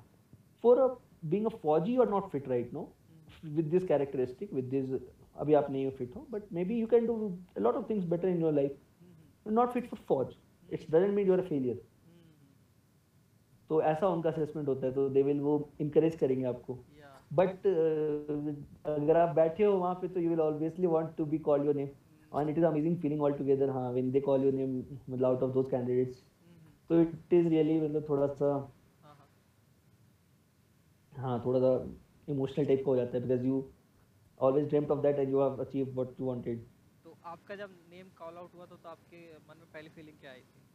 [0.65, 0.89] for a
[1.35, 4.97] being a फौजी you are not fit right now hmm, with this characteristic with this
[5.45, 7.15] अभी आप नहीं हो fit हो but maybe you can do
[7.61, 9.15] a lot of things better in your life hmm,
[9.47, 10.35] You're not fit for फौज
[10.69, 11.96] it doesn't mean you are a failure हम्म,
[13.70, 16.74] तो ऐसा उनका assessment होता है तो दे विल वो इनकरेज करेंगे आपको।
[17.34, 17.68] बट
[18.88, 21.76] अगर आप बैठे हो वहाँ पे तो you will obviously want to be call your
[21.76, 21.88] name
[22.32, 24.74] and it is amazing feeling altogether हाँ when they call your name
[25.10, 26.18] मतलब of those candidates.
[26.42, 28.50] हम्म, तो it is really मतलब थोड़ा सा
[29.04, 29.28] हाँ हाँ
[31.14, 31.72] हाँ थोड़ा सा
[32.32, 33.64] इमोशनल टाइप का हो जाता है because you
[34.40, 36.66] always dreamed of that and you have achieve what you wanted
[37.06, 40.32] तो आपका जब नेम कॉल आउट हुआ तो, तो आपके मन में पहली फीलिंग क्या
[40.32, 40.67] आई थी?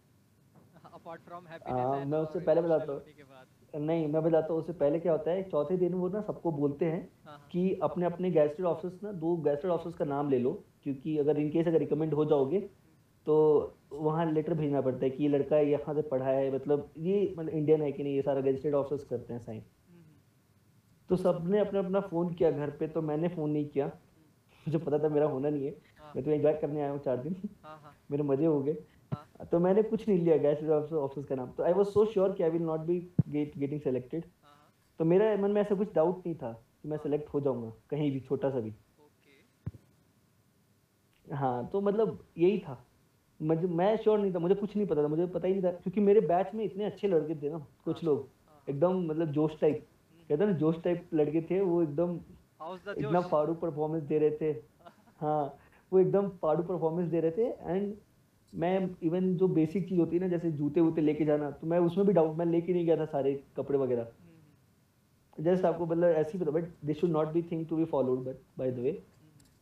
[0.94, 5.12] अपार्ट फ्रॉम हैप्पीनेस मैं उससे पहले बताता हूँ। नहीं मैं बताता हूँ उससे पहले क्या
[5.12, 8.66] होता है चौथे दिन वो ना सबको बोलते हैं हाँ हाँ। कि अपने अपने गैस्टेड
[8.66, 10.52] ऑफिसर्स ना दो गैस्टेड ऑफिसर्स का नाम ले लो
[10.82, 12.60] क्योंकि अगर इन केस अगर रिकमेंड हो जाओगे
[13.26, 13.34] तो
[13.92, 17.54] वहाँ लेटर भेजना पड़ता है कि ये लड़का यहाँ से पढ़ा है मतलब ये मतलब
[17.54, 20.02] इंडियन है कि नहीं ये सारा गैस्टेड ऑफिसर्स करते हैं साइन। हम्म,
[21.10, 23.86] तो सबने अपना अपना फ़ोन किया घर पे तो मैंने फ़ोन नहीं किया।
[24.66, 27.16] मुझे पता था मेरा होना नहीं है। हाँ। मैं तो एंजॉय करने आया हूँ चार
[27.16, 27.36] दिन।
[28.10, 28.76] मेरे मज़े हो गए।
[29.52, 32.42] तो मैंने कुछ नहीं लिया गैस ऑफ़िस का नाम। तो आई वॉज़ सो श्योर कि
[32.42, 32.98] I will not be
[33.28, 36.52] get getting selected हाँ। हाँ तो मेरे मन में ऐसा कुछ डाउट नहीं था
[36.82, 38.74] कि मैं सेलेक्ट हो जाऊँगा कहीं भी छोटा सा भी।
[41.26, 42.84] हाँ तो मतलब यही था।
[43.40, 45.70] मुझे मैं श्योर नहीं था मुझे कुछ नहीं पता था मुझे पता ही नहीं था
[45.72, 49.58] क्योंकि मेरे बैच में इतने अच्छे लड़के थे ना कुछ लोग हाँ। एकदम मतलब जोश
[49.60, 49.86] टाइप
[50.30, 52.14] कहते हैं ना जोश टाइप लड़के थे वो एकदम
[52.98, 54.50] इतना फाड़ू परफॉर्मेंस दे रहे थे।
[55.20, 55.58] हाँ
[55.92, 57.94] वो एकदम फाड़ू परफॉर्मेंस दे रहे थे एंड
[58.52, 61.78] मैं इवन जो बेसिक चीज़ होती है ना जैसे जूते वूते लेके जाना तो मैं
[61.78, 66.10] उसमें भी डाउट मैं लेके नहीं गया था सारे कपड़े वगैरह। हम्म, जस्ट आपको मतलब
[66.10, 68.78] ऐसे ही पता but they should not be thing to be followed but by the
[68.78, 69.02] way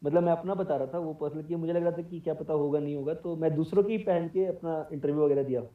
[0.02, 2.34] मतलब मैं अपना बता रहा था वो पर्सनल कि मुझे लग रहा था कि क्या
[2.34, 5.68] पता होगा नहीं होगा तो मैं दूसरों की पहन के अपना इंटरव्यू वगैरह दिया। हम्म,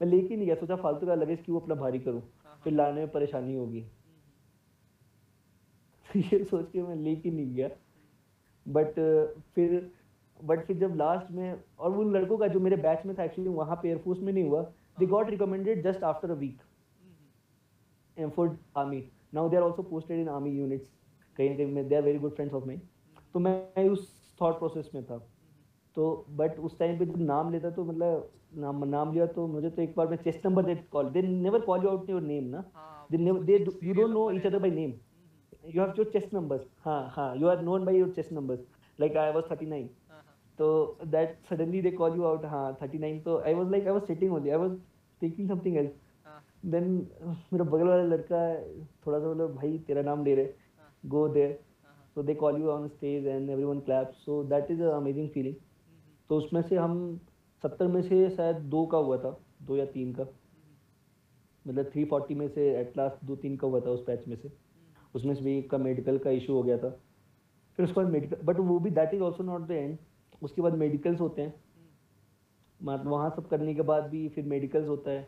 [0.00, 3.00] मैं लेके नहीं गया सोचा फालतू का लगेज वो अपना भारी करूँ हाँ, फिर लाने
[3.00, 3.84] में परेशानी होगी।
[6.32, 7.68] ये सोच के मैं लेके नहीं गया।
[8.66, 8.94] बट
[9.54, 9.90] फिर
[10.44, 13.50] बट फिर जब लास्ट में और उन लड़कों का जो मेरे बैच में था एक्चुअली
[13.50, 14.62] वहाँ पे एयरफोर्स में नहीं हुआ
[14.98, 16.60] they got recommended just after a week
[18.18, 20.88] hmm, for army now they are also posted in army units
[21.36, 22.76] कहीं ना कहीं they are very good friends of my
[23.34, 25.28] तो मैं उस थॉट प्रोसेस में था।
[25.94, 29.70] तो बट उस टाइम पे जब नाम लेता तो मतलब नाम नाम लिया तो मुझे
[29.70, 32.44] तो एक बार मैं chest number they call they never call you out your name
[32.44, 32.64] ना?
[33.12, 34.92] They they you don't know each other by name
[35.74, 36.62] you have your chest numbers.
[36.84, 38.58] हाँ हाँ are known by your chest numbers.
[38.98, 39.88] Like I was 39 हाँ, हाँ,
[40.58, 44.04] तो that suddenly they call you out हाँ thirty तो I was like I was
[44.04, 44.72] sitting only I was
[45.22, 45.92] thinking something else
[46.66, 46.84] then
[47.52, 48.40] मेरा बगल वाला लड़का
[49.06, 50.52] थोड़ा सा मतलब भाई तेरा नाम ले रहे
[51.04, 51.58] go there
[52.16, 53.82] so they call you on stage and everyone
[54.24, 55.54] so that is amazing feeling
[56.30, 57.20] तो उसमें से हम
[57.64, 59.30] सत्तर में से शायद दो का हुआ था
[59.62, 63.66] दो या तीन का। हम्म। मतलब थ्री फोर्टी में से एट लास्ट दो तीन का
[63.66, 66.52] हुआ था उस पैच में से। हम्म। उसमें से भी एक का मेडिकल का इशू
[66.52, 66.90] हो गया था।
[67.78, 69.98] फिर उसके बाद मेडिकल बट वो भी that is also not the end
[70.42, 71.54] उसके बाद मेडिकल्स होते हैं।
[72.80, 75.26] मतलब वहाँ सब करने के बाद भी फिर मेडिकल्स होता है।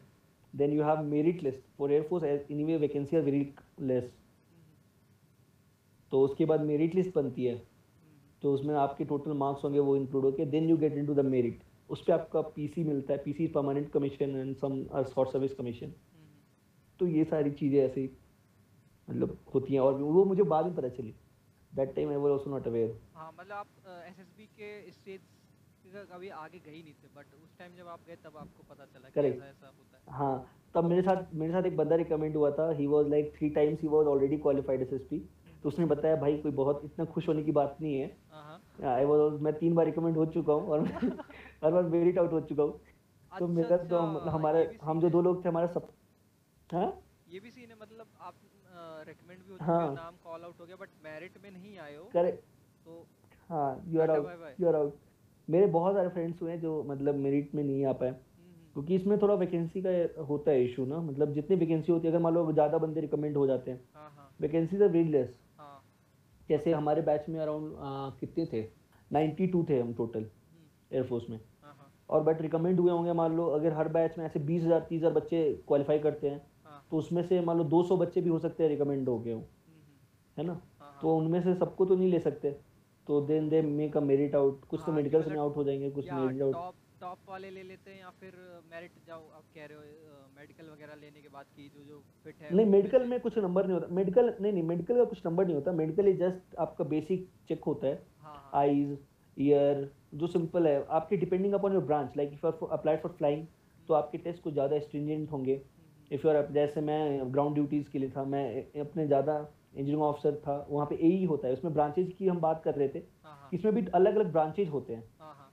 [0.54, 2.24] Then you have merit list for air force
[2.64, 3.48] anyway vacancy are very
[3.82, 4.12] less
[6.12, 7.62] तो उसके बाद मेरिट लिस्ट बनती है।
[8.42, 11.62] तो उसमें आपके टोटल मार्क्स होंगे, वो इंक्लूड होके then you get into the merit
[11.90, 15.92] उस पर आपका पीसी मिलता है। P PC permanent commission and some short service commission
[17.00, 18.04] तो ये सारी चीज़ें ऐसे
[19.08, 21.14] मतलब होती हैं। और वो मुझे बाद में पता चली।
[21.74, 25.20] That time I was also not aware हाँ मतलब आप एसएसबी के स्टेज
[26.12, 29.08] कभी आगे गए नहीं थे बट उस टाइम जब आप गए तब आपको पता चला
[29.08, 29.36] कि Correct.
[29.36, 32.70] ऐसा ऐसा होता है। हाँ तब मेरे साथ मेरे साथ एक बंदा रिकमेंड हुआ था
[32.70, 35.18] he was like three times he was already qualified SSB
[35.62, 39.04] तो उसने बताया भाई कोई बहुत इतना खुश होने की बात नहीं है। हाँ, आई
[39.04, 40.84] वाज मैं तीन बार रिकमेंड हो चुका हूँ और
[41.64, 44.78] हर बार आउट हो चुका हूँ। तो अच्छा, मेरा तो हम- अच्छा, हमारा ये भी
[44.82, 45.88] हम जो दो लोग थे हमारा सब
[46.72, 47.02] हाँ?
[47.28, 48.34] ये भी सीन है मतलब आप
[49.04, 51.96] रेकमेंड भी हो चुके हाँ। नाम कॉल आउट हो गया बट मेरिट में नहीं आए
[51.96, 52.44] हो करेक्ट
[52.86, 53.06] तो
[53.50, 54.60] हाँ you are out.
[54.60, 54.98] You are out
[55.48, 58.72] मेरे बहुत सारे फ्रेंड्स हुए हैं जो मतलब मेरिट में नहीं आ पाए हम्म, हम्म,
[58.72, 62.22] क्योंकि इसमें थोड़ा वैकेंसी का होता है इशू ना मतलब जितनी वैकेंसी होती है अगर
[62.22, 65.82] मान लो ज़्यादा बंदे रिकमेंड हो जाते हैं हाँ हाँ। वैकेंसीज आर वेरी लेस हाँ।
[66.48, 67.74] जैसे हमारे बैच में अराउंड
[68.20, 68.62] कितने थे?
[69.10, 73.36] 92 थे हम टोटल हम्म, एयरफोर्स में। हाँ हाँ। और बट रिकमेंड हुए होंगे मान
[73.36, 76.53] लो अगर हर बैच में ऐसे बीस हज़ार तीस हज़ार बच्चे क्वालिफाई करते हैं हाँ
[76.94, 79.40] तो उसमें से मान लो 200 बच्चे भी हो सकते हैं रिकमेंड हो गए हो
[80.36, 80.52] है ना?
[80.80, 82.50] हाँ, हाँ। तो उनमें से सबको तो नहीं ले सकते।
[83.06, 85.64] तो then they make a merit out कुछ तो हाँ, मेडिकल मतलब में आउट हो
[85.64, 89.44] जाएँगे कुछ मेरिट आउट टॉप टॉप वाले ले लेते हैं या फिर मेरिट जाओ आप
[89.54, 93.04] कह रहे हो मेडिकल वगैरह लेने के बाद की जो जो फिट है नहीं मेडिकल
[93.06, 96.08] में कुछ नंबर नहीं होता। मेडिकल नहीं नहीं मेडिकल का कुछ नंबर नहीं होता। मेडिकल
[96.08, 98.98] इज़ जस्ट आपका बेसिक चेक होता है। हाँ हाँ। आईज
[99.36, 103.46] ईयर जो सिंपल है। आपके depending upon your branch like if you applied for flying
[103.88, 105.56] तो आपके टेस्ट कुछ ज़्यादा स्ट्रिंजेंट होंगे।
[106.10, 108.44] इफ़ यू आर जैसे मैं ग्राउंड ड्यूटीज़ के लिए था मैं
[108.80, 109.36] अपने ज़्यादा
[109.72, 112.88] इंजीनियरिंग ऑफिसर था वहाँ पे ए होता है उसमें ब्रांचेज की हम बात कर रहे
[112.88, 115.50] थे हाँ हाँ। इसमें भी अलग अलग ब्रांचेज होते हैं। हाँ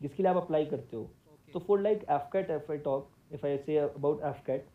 [0.00, 1.10] जिसके लिए आप अप्लाई करते हो।
[1.54, 4.66] तो for like AFCAT if I talk if I say about AFCAT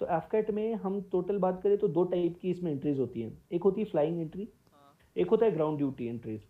[0.00, 3.36] तो एफकेट में हम टोटल बात करें तो दो टाइप की इसमें एंट्रीज होती हैं।
[3.52, 4.48] एक होती है फ्लाइंग एंट्री
[5.16, 6.40] एक होता है ग्राउंड ड्यूटी एंट्रीज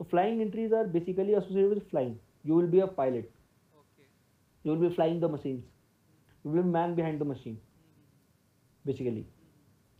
[0.00, 3.30] तो flying entries are basically associated with flying you will be a pilot
[3.74, 4.04] okay
[4.64, 5.28] you will be flying the
[6.46, 9.24] man behind the machine hmm, basically.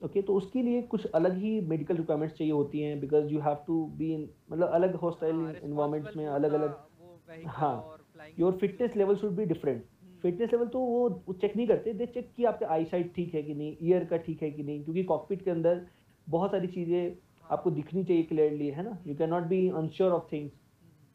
[0.05, 3.55] Okay तो उसके लिए कुछ अलग ही मेडिकल रिक्वायरमेंट्स चाहिए होती हैं because you have
[3.67, 7.99] to be in मतलब अलग हॉस्टाइल इन्वायरमेंट्स में अलग अलग हाँ,
[8.39, 9.85] your fitness level should be different
[10.23, 13.43] fitness level तो वो चेक नहीं करते दे चेक कि आपका आई साइट ठीक है
[13.43, 15.87] कि नहीं ईयर का ठीक है कि नहीं क्योंकि कॉकपिट के अंदर
[16.29, 18.99] बहुत सारी चीज़ें हाँ, आपको दिखनी चाहिए क्लियरली है ना?
[19.07, 21.07] You can not be unsure of things hmm,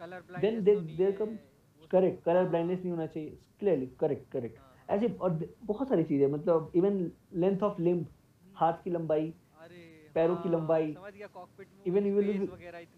[0.00, 1.45] color then
[1.90, 6.72] correct colour blindness नहीं होना चाहिए। क्लियरली करेक्ट करेक्ट ऐसे और बहुत सारी चीज़ें मतलब
[6.74, 8.06] इवन लेंथ ऑफ़ लिम्ब
[8.56, 9.32] हाथ की लंबाई
[10.14, 10.92] पैरों की हाँ, लंबाई,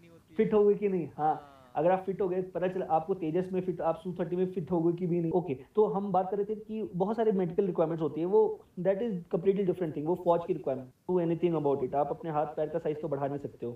[0.09, 1.07] होती है। फिट हो गए कि नहीं?
[1.17, 4.13] हाँ हाँ, अगर आप फिट हो गए पता चला आपको तेजस में फिट आप सू
[4.19, 5.31] थर्टी में फिट हो गए कि भी नहीं?
[5.31, 8.41] ओके तो हम बात कर रहे थे कि बहुत सारे मेडिकल रिक्वायरमेंट्स होती है वो
[8.79, 12.31] that is completely different thing वो फौज की requirement to anything about it आप अपने
[12.31, 13.71] हाथ पैर का साइज़ तो बढ़ा नहीं सकते हो।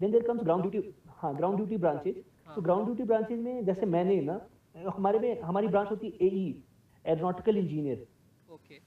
[0.00, 2.22] Then there comes ground duty हाँ ग्राउंड ड्यूटी ब्रांचेज
[2.54, 4.40] तो ग्राउंड ड्यूटी ब्रांचेज में जैसे मैंने ना
[4.88, 6.54] हमारे में हमारी ब्रांच होती है ए
[7.04, 8.06] एरोनॉटिकल इंजीनियर
[8.52, 8.78] ओके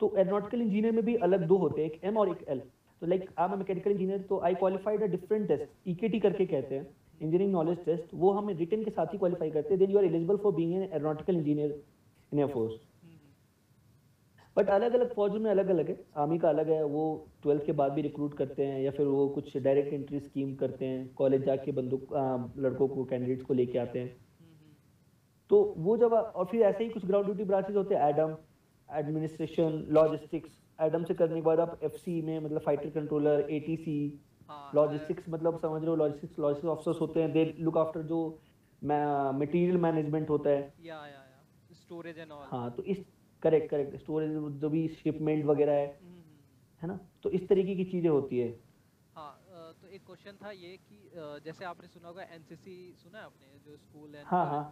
[0.00, 2.62] तो एरोनॉटिकल इंजीनियर में भी अलग दो होते हैं एक एम और एक एल
[3.02, 6.74] तो like I am mechanical engineer तो I qualified a different test EKT करके कहते
[6.74, 9.98] हैं इंजीनियरिंग नॉलेज टेस्ट वो हम रिटर्न के साथ ही क्वालिफाई करते हैं then you
[9.98, 11.80] are eligible for being an aeronautical engineer
[12.32, 12.80] in air force
[14.56, 17.04] but अलग अलग फौज में अलग अलग है। आर्मी का अलग है वो
[17.42, 20.84] ट्वेल्थ के बाद भी रिक्रूट करते हैं या फिर वो कुछ डायरेक्ट एंट्री स्कीम करते
[20.86, 22.12] हैं कॉलेज जाके बंदूक
[22.58, 24.16] लड़कों को कैंडिडेट्स को लेके आते हैं।
[25.50, 28.36] तो वो जब और फिर ऐसे ही कुछ ग्राउंड ड्यूटी ब्रांचेज होते हैं। एडम
[28.88, 33.58] एडमिनिस्ट्रेशन लॉजिस्टिक्स एडम से करने के बाद आप एफ़ में मतलब फाइटर कंट्रोलर ए
[34.74, 38.18] लॉजिस्टिक्स मतलब समझ रहे हो लॉजिस्टिक्स लॉजिस्टिक्स ऑफिसर्स होते हैं। दे लुक आफ्टर जो
[38.82, 41.42] मटेरियल मैनेजमेंट होता है। या या या
[41.74, 43.04] स्टोरेज एंड ऑल हाँ तो इस
[43.44, 44.30] करेक्ट करेक्ट स्टोरेज
[44.60, 45.86] जो भी शिपमेंट वगैरह है
[46.82, 46.98] है ना?
[47.22, 48.48] तो इस तरीके की चीज़ें होती है।
[49.16, 49.32] हाँ
[49.80, 50.96] तो एक क्वेश्चन था ये कि
[51.44, 54.62] जैसे आपने सुना होगा एनसीसी सुना है आपने जो स्कूल है हाँ, हाँ,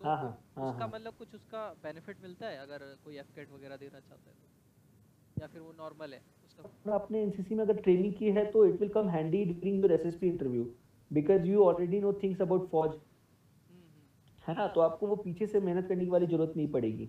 [0.00, 3.76] तो हाँ, हाँ, हाँ, उसका हाँ। मतलब कुछ उसका बेनिफिट मिलता है अगर कोई वगैरह
[3.76, 5.40] देना चाहता है तो?
[5.40, 6.92] या फिर वो नॉर्मल है उसका?
[6.92, 10.28] आपने एनसीसी में अगर ट्रेनिंग की है तो it will come handy during your SSB
[10.28, 10.64] interview
[11.10, 14.06] because you already know things about फौज हम्म, हम्म,
[14.46, 14.66] है ना?
[14.68, 17.08] तो आपको वो पीछे से मेहनत करने की वाली ज़रूरत नहीं पड़ेगी।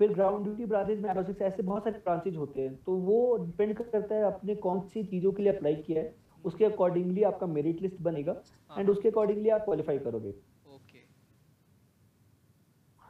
[0.00, 3.74] फिर ग्राउंड ड्यूटी ब्रांचेज में एरोसिक्स ऐसे बहुत सारे ब्रांचेज होते हैं तो वो डिपेंड
[3.76, 6.14] करता है आपने कौन सी चीज़ों के लिए अप्लाई किया है
[6.44, 10.34] उसके अकॉर्डिंगली आपका मेरिट लिस्ट बनेगा हाँ, एंड उसके अकॉर्डिंगली आप क्वालिफाई करोगे।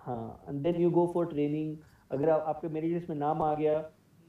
[0.01, 1.76] हाँ and then you go for training
[2.11, 3.78] अगर आप, आपके मेरिट लिस्ट में नाम आ गया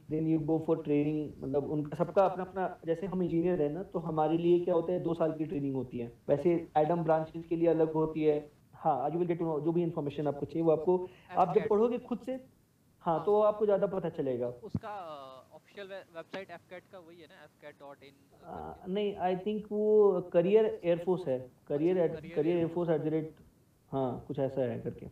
[0.10, 3.84] then you go for training मतलब उनका सबका अपना अपना जैसे हम इंजीनियर है ना
[3.84, 7.45] तो हमारे लिए क्या होता है दो साल की ट्रेनिंग होती है। वैसे एडम ब्रांचेज
[7.45, 8.39] के लिए अलग होती है
[8.86, 10.97] हाँ you will get to know जो भी इन्फॉर्मेशन आपको चाहिए वो आपको
[11.38, 12.33] आप जब पढ़ोगे खुद से
[13.03, 14.93] हाँ तो आपको ज़्यादा पता चलेगा। उसका
[15.53, 18.13] ऑफिशियल वेबसाइट एफकेट का वही है ना आ, fcat.in
[18.89, 23.36] नहीं आई थिंक वो करियर एयरफोर्स है। Career career air force at the rate
[23.91, 25.07] हाँ कुछ ऐसा है करके।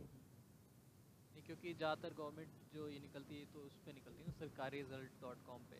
[1.46, 5.10] क्योंकि ज़्यादातर गवर्नमेंट जो ये निकलती है तो उस पे निकलती है ना सरकारी रिज़ल्ट
[5.22, 5.76] डॉट कॉम पे।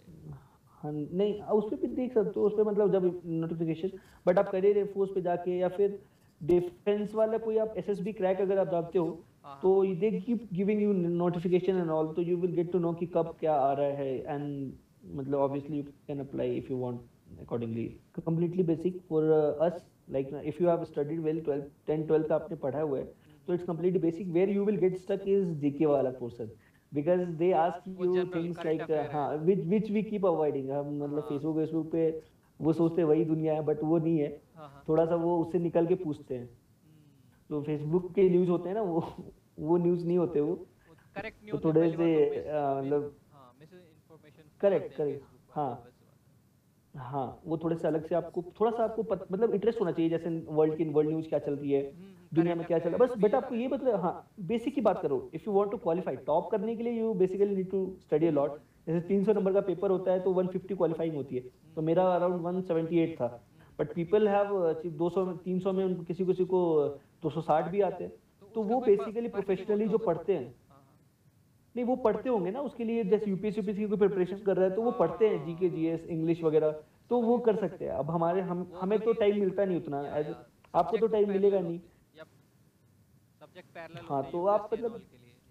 [0.82, 4.50] हाँ नहीं उस पर भी देख सकते हो उस पर मतलब जब नोटिफिकेशन बट आप
[4.52, 5.98] करियर एयरफोर्स पे जाके या फिर
[6.46, 9.06] डिफेंस वाला कोई आप एसएसबी क्रैक अगर आप जानते हो
[9.44, 12.92] हाँ। तो they keep giving you notification and all तो you will get to know
[12.92, 14.72] कि कब क्या आ रहा है एंड
[15.14, 17.00] मतलब obviously you can apply if you want
[17.40, 17.84] accordingly
[18.16, 19.30] completely basic for
[19.62, 23.04] us like if you have studied well 12 10 12 आपने पढ़ा हुआ है
[23.46, 26.50] तो it's completely basic where you will get stuck is GK वाला पोर्शन
[26.92, 29.88] because they ask वो you general things current like uh, affair है। हाँ which which
[29.94, 30.70] we keep avoiding.
[30.70, 32.04] हम मतलब हाँ। फेसबुक फेसबुक पे
[32.60, 34.42] वो सोचते हैं वही दुनिया है बट वो नहीं है.
[34.54, 38.50] हाँ हाँ। थोड़ा सा वो उससे निकल के पूछते हैं। हम्म, तो फेसबुक के न्यूज़
[38.50, 39.00] होते हैं ना वो
[39.58, 40.54] वो न्यूज़ नहीं होते वो।
[41.14, 42.38] करेक्ट तो न्यूज़ थोड़े से
[42.80, 45.90] मतलब correct misinformation Correct, correct, हाँ।
[46.94, 49.02] हाँ। वो थोड़े से अलग से आपको थोड़ा सा आपको
[49.32, 51.82] मतलब इंटरेस्ट होना चाहिए जैसे वर्ल्ड की वर्ल्ड न्यूज़ क्या चल रही है।
[52.34, 52.98] दुनिया में क्या चल रहा है?
[53.00, 56.16] बस बेटा आपको ये मतलब हाँ बेसिक की बात करो। If you want to qualify
[56.26, 59.60] top करने के लिए you basically need to study a lot जैसे 300 नंबर का
[59.62, 61.42] पेपर होता है तो 150 क्वालिफाइंग होती है।
[61.76, 63.28] तो मेरा अराउंड 178 था।
[63.78, 64.50] बट पीपल हैव
[64.98, 66.60] 200 में 300 में किसी किसी को
[67.22, 68.12] 260 भी आते हैं।
[68.54, 70.54] तो वो बेसिकली प्रोफेशनली जो पढ़ते हैं।
[71.74, 74.68] नहीं वो पढ़ते होंगे ना उसके लिए जैसे यूपीएससी यूपीएससी की कोई प्रिपरेशन कर रहा
[74.68, 76.70] है तो वो पढ़ते हैं जीके जीएस इंग्लिश वगैरह।
[77.10, 79.98] तो वो कर सकते हैं। अब हमारे हम हमें तो टाइम मिलता नहीं उतना।
[80.74, 81.80] आपको तो टाइम मिलेगा नहीं।
[83.54, 85.00] हैं, तो आप मतलब।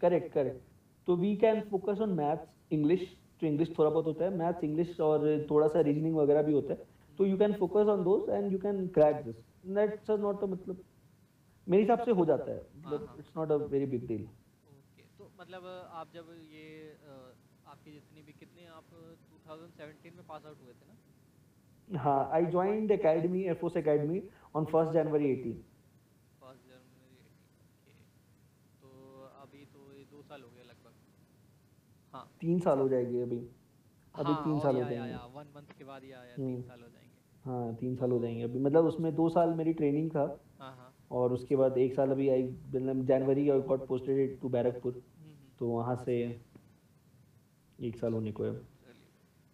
[0.02, 0.62] करेक्ट करेक्ट
[1.08, 3.02] तो we can focus on maths English
[3.40, 6.74] तो इंग्लिश थोड़ा बहुत होता है मैथ्स इंग्लिश और थोड़ा सा रीजनिंग वगैरह भी होता
[6.74, 6.86] है
[7.20, 9.36] तो you can focus on those and you can crack this
[9.66, 10.84] that's not a मतलब
[11.68, 12.58] मेरे हिसाब से हो जाता है।
[13.20, 16.66] It's not a very big deal okay तो मतलब आप जब ये
[17.68, 18.90] आपकी जितनी भी कितने आप
[19.30, 20.96] 2017 में पास आउट हुए थे ना?
[21.88, 24.22] हाँ I joined academy air force academy
[24.56, 25.62] on first January 18
[26.42, 27.94] first January okay
[28.82, 28.92] तो
[29.44, 30.94] अभी तो ये दो साल हो गए लगभग
[32.14, 33.38] हाँ तीन साल हो जाएगी अभी।
[34.16, 36.82] अभी हाँ, तीन साल हो जाएँगे। वन मंथ के बाद या या तीन हम्म। साल
[36.82, 37.12] हो जाएँगे।
[37.46, 40.26] हाँ तीन साल हो जाएँगे अभी। मतलब उसमें दो साल मेरी ट्रेनिंग था
[40.60, 44.50] हाँ हाँ। और उसके बाद एक साल अभी आई मतलब January I got posted to
[44.50, 45.02] Barrackpore
[45.60, 46.16] तो वहाँ से
[47.80, 48.54] एक साल होने को है।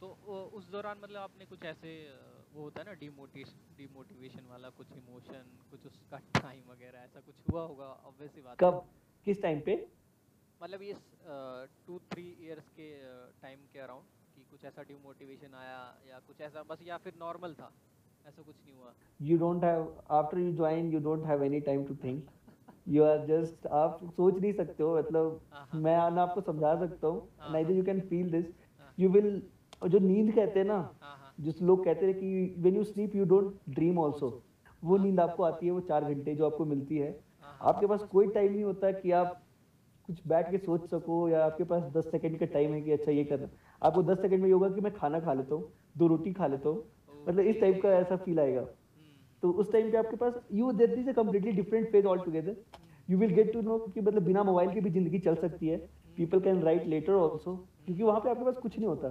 [0.01, 0.07] तो
[0.57, 1.91] उस दौरान मतलब आपने कुछ ऐसे
[2.55, 7.35] वो होता है ना डिमोटिवेशन डिमोटिवेशन वाला कुछ इमोशन कुछ उसका टाइम वगैरह ऐसा कुछ
[7.51, 7.85] हुआ होगा?
[8.07, 8.83] ऑब्वियसली बात कब?
[9.27, 9.75] किस टाइम पे?
[10.61, 10.93] मतलब ये
[11.87, 12.89] टू थ्री इयर्स के
[13.41, 14.03] टाइम के अराउंड
[14.35, 15.77] कि कुछ ऐसा डिमोटिवेशन आया
[16.09, 17.71] या कुछ ऐसा बस या फिर नॉर्मल था
[18.25, 19.87] ऐसा कुछ नहीं हुआ। You don't have
[20.19, 22.25] after you join you don't have any time to think
[22.87, 26.75] you are just आप सोच नहीं सकते हो मतलब हाँ, हाँ। मैं ना आपको समझा
[26.79, 28.45] सकता हूँ neither you can feel this.
[28.97, 29.41] You will
[29.87, 33.25] जो नींद कहते हैं ना हाँ जिस लोग कहते हैं कि when you sleep you
[33.25, 34.29] don't dream also
[34.83, 38.27] वो नींद आपको आती है वो चार घंटे जो आपको मिलती हाँ। आपके पास कोई
[38.27, 39.41] टाइम नहीं होता कि आप
[40.09, 43.11] कुछ बैठ के सोच सको या आपके पास दस सेकंड का टाइम है कि अच्छा
[43.11, 43.49] ये करना।
[43.81, 46.47] आपको दस सेकंड में ये होगा कि मैं खाना खा लेता हूँ दो रोटी खा
[46.47, 46.83] लेता हूँ
[47.27, 48.61] मतलब इस टाइप का ऐसा फील आएगा।
[49.43, 52.55] तो उस टाइम पे आपके पास you that is a completely different phase all together
[53.09, 55.77] you will get to know कि मतलब बिना मोबाइल के भी ज़िंदगी चल सकती है।
[56.17, 57.55] People can write letter also
[57.85, 59.09] क्योंकि वहाँ पे आपके पास कुछ नहीं होता।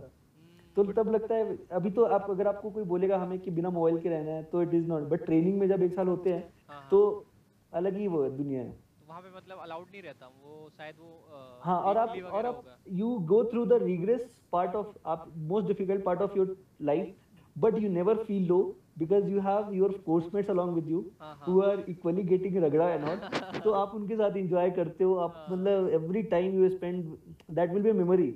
[0.76, 3.98] तो तब लगता है अभी तो आप अगर आपको कोई बोलेगा हमें कि बिना मोबाइल
[4.00, 6.52] के रहना है तो it is not but training में जब एक साल होते हैं
[6.68, 7.26] हाँ, तो
[7.72, 11.60] अलग ही वो दुनिया है। वहाँ पे मतलब अलाउड नहीं रहता वो शायद वो अ,
[11.64, 16.04] हाँ और आप और आप you go through the rigorous part of आप most difficult
[16.04, 17.14] part of your life
[17.56, 18.58] but you never feel low
[18.98, 23.04] because you have your coursemates along with you हाँ, who are equally getting रगड़ा एंड
[23.04, 27.04] ऑल तो आप उनके साथ enjoy करते हो आप हाँ। मतलब every time you spend
[27.50, 28.30] that will be memory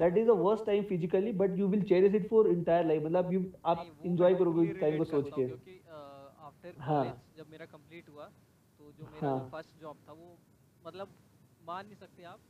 [0.00, 3.30] that is the worst time physically but you will cherish it for entire life मतलब
[3.32, 5.46] you आप एंजॉय करोगे उस टाइम को सोच के।
[6.48, 7.04] आफ्टर हाँ।
[7.38, 8.28] जब मेरा कंप्लीट हुआ
[8.98, 10.36] जो मेरा हाँ। फ़र्स्ट जॉब था वो
[10.86, 11.08] मतलब
[11.66, 12.40] मान नहीं सकते आप।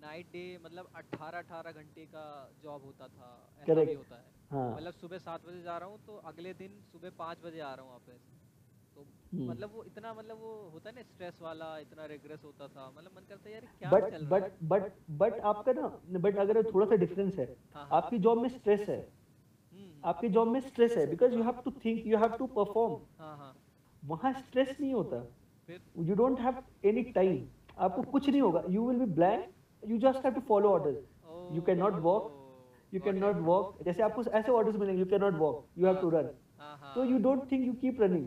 [0.00, 2.24] नाइट डे मतलब 18 18 घंटे का
[2.62, 3.28] जॉब होता था
[3.60, 6.80] ऐसा भी होता है। हाँ। मतलब सुबह सात बजे जा रहा हूँ तो अगले दिन
[6.92, 8.20] सुबह पाँच बजे आ रहा हूँ वापस।
[8.96, 12.68] तो हम्म। मतलब वो इतना मतलब वो होता है ना स्ट्रेस वाला इतना रिग्रेस होता
[12.68, 15.88] था। मतलब मन करता है यार क्या बट चल रहा बट बट बट आपका ना
[16.18, 20.28] बट अगर थोड़ा सा डिफरेंस है हाँ, हाँ। आपकी जॉब में स्ट्रेस है। हम्म, आपकी
[20.28, 23.54] जॉब में स्ट्रेस है because you have to think you have to perform
[24.02, 25.24] वहाँ स्ट्रेस नहीं होता।
[25.68, 27.44] You don't have any time
[27.78, 28.62] आपको कुछ नहीं होगा.
[28.68, 29.44] You will be blank
[29.82, 31.04] you just have to follow orders
[31.54, 32.24] You cannot walk,
[32.92, 35.96] you can not walk जैसे आपको ऐसे ऑर्डर्स मिलेंगे you can not walk you have
[36.00, 36.30] to run
[36.94, 38.26] तो you don't think you keep running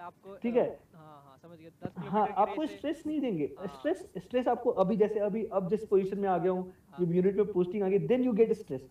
[0.00, 2.08] आपको ठीक है। हाँ हाँ समझ गया.
[2.10, 3.44] हाँ आपको स्ट्रेस नहीं देंगे.
[3.58, 7.36] हाँ। स्ट्रेस स्ट्रेस आपको अभी जैसे अभी अब जिस पोजीशन में आ गया हाँ। यूनिट
[7.36, 8.88] में पोस्टिंग आ गई देन यू गेट स्ट्रेस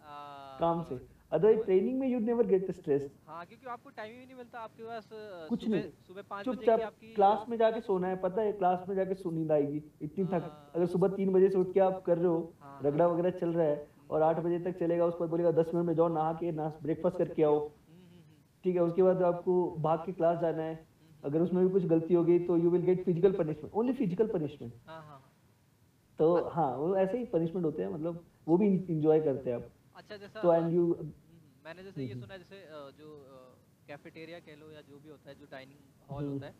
[0.59, 0.95] काम से।
[1.33, 4.59] अदरवाइज़ ट्रेनिंग में you never get the stress हाँ क्योंकि आपको टाइम ही नहीं मिलता
[4.59, 5.09] आपके पास
[5.49, 8.51] कुछ नहीं। सुबह पाँच बजे की चुपचाप आपकी क्लास में जाके सोना है पता है
[8.53, 11.73] क्लास में जाके सो नींद आएगी इतनी थक हाँ। अगर सुबह तीन बजे से उठ
[11.73, 14.79] के आप कर रहे हो हाँ, रगड़ा वगैरह चल रहा है और आठ बजे तक
[14.79, 17.97] चलेगा उसके बाद बोलेगा दस मिनट में जाओ नहा के नाश ब्रेकफास्ट करके आओ। हम्म,
[17.97, 20.85] हम्म, हम्म, ठीक है उसके बाद आपको भाग के क्लास जाना है।
[21.23, 24.27] अगर उसमें भी कुछ गलती हो गई तो you will get physical punishment only physical
[24.27, 25.31] punishment हाँ हाँ हाँ।
[26.19, 29.69] तो हाँ वो ऐसे ही पनिशमेंट होते हैं मतलब वो भी इंजॉय करते हैं आप।
[29.95, 30.85] अच्छा जैसा तो एंड यू
[31.65, 32.57] मैंने जैसे ये हम्म। सुना है जैसे
[32.97, 33.09] जो
[33.87, 36.53] कैफेटेरिया कह लो या जो भी होता है जो डाइनिंग हॉल हम्म, होता है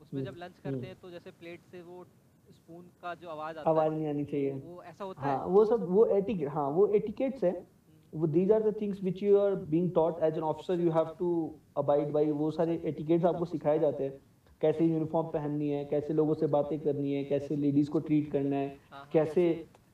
[0.00, 2.04] उसमें हम्म, जब लंच हम्म। करते हैं तो जैसे प्लेट से वो
[2.50, 5.44] स्पून का जो आवाज़ आता आवाज़ नहीं आनी चाहिए। वो ऐसा होता हाँ है?
[5.46, 9.22] वो सब वो एटिकेट हाँ वो एटिकेट्स है। हम्म, वो these are the things which
[9.22, 11.28] you are being taught as an officer you have to
[11.76, 14.18] abide by वो सारे एटिकेट्स आपको सिखाए जाते हैं।
[14.60, 18.56] कैसे यूनिफॉर्म पहननी है कैसे लोगों से बातें करनी है कैसे लेडीज़ को ट्रीट करना
[18.56, 19.44] है हाँ, हाँ, कैसे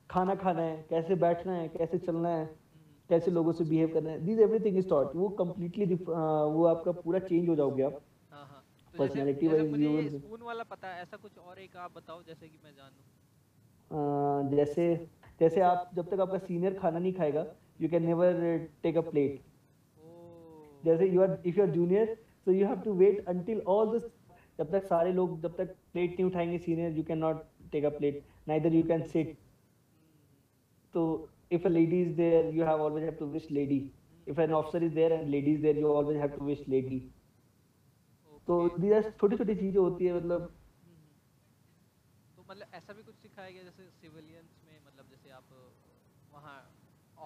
[0.09, 2.55] खाना खाना है कैसे बैठना है कैसे चलना है। हम्म,
[3.09, 7.19] कैसे लोगों से बिहेव करना है। दिस एवरीथिंग इज़ टॉट वो कम्प्लीटली वो आपका पूरा
[7.19, 8.01] चेंज हो जाओगे आप।
[9.73, 12.71] ये will- स्पून वाला पता है ऐसा कुछ और एक आप बताओ जैसे कि मैं
[12.71, 12.91] जान।
[14.55, 15.07] जैसे
[15.39, 17.45] जैसे आप जब तक आपका सीनियर खाना नहीं खाएगा
[17.81, 19.41] you can never take a plate
[20.85, 23.99] जैसे you are if you are junior so you have to wait until all the
[24.59, 27.41] जब तक सारे लोग जब तक प्लेट नहीं उठाएँगे senior you can not
[27.71, 29.37] take a plate neither you can sit
[30.93, 31.03] तो
[31.51, 33.79] if a lady is there you have always have to wish lady.
[34.27, 36.99] If an officer is there and lady is there you always have to wish lady.
[38.47, 40.51] तो these छोटी छोटी चीज़ें होती है मतलब।
[42.37, 45.49] तो मतलब ऐसा भी कुछ सिखाया गया जैसे सिविलियंस में मतलब जैसे आप
[46.33, 46.57] वहाँ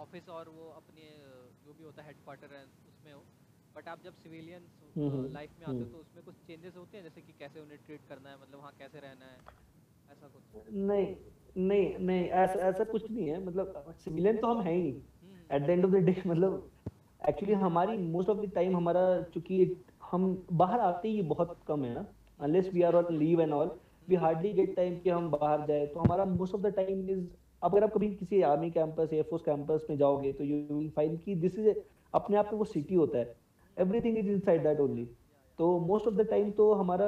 [0.02, 1.10] ऑफ़िस और वो अपने
[1.66, 3.24] जो भी होता है हेडक्वार्टर है उसमें हो।
[3.76, 6.98] बट आप जब सिविलियंस हम्म, लाइफ में आते हो हम्म। तो उसमें कुछ चेंजेस होते
[6.98, 7.04] हैं?
[7.04, 9.38] जैसे कि कैसे उन्हें ट्रीट करना है मतलब वहाँ कैसे रहना है?
[10.12, 11.16] ऐसा कुछ। नहीं
[11.56, 14.90] नहीं नहीं, ऐसा ऐसा कुछ नहीं है। मतलब सिविलियन तो हम हैं ही।
[15.52, 16.70] At the end of the day मतलब
[17.22, 19.76] एक्चुअली हमारी मोस्ट ऑफ़ द टाइम हमारा, चूँकि
[20.12, 22.06] हम बाहर आते ही बहुत कम है ना।
[22.40, 23.72] Unless we are on leave and all
[24.08, 27.28] we hardly get time कि हम बाहर जाए। तो हमारा most of the time is
[27.62, 31.36] अगर आप कभी किसी आर्मी कैंपस एयरफोर्स कैंपस में जाओगे तो यू विल फाइंड कि
[31.38, 31.70] दिस इज़
[32.14, 33.36] अपने आप में वो सिटी होता है।
[33.78, 35.06] Everything is inside that only
[35.60, 37.08] तो मोस्ट ऑफ़ द टाइम तो हमारा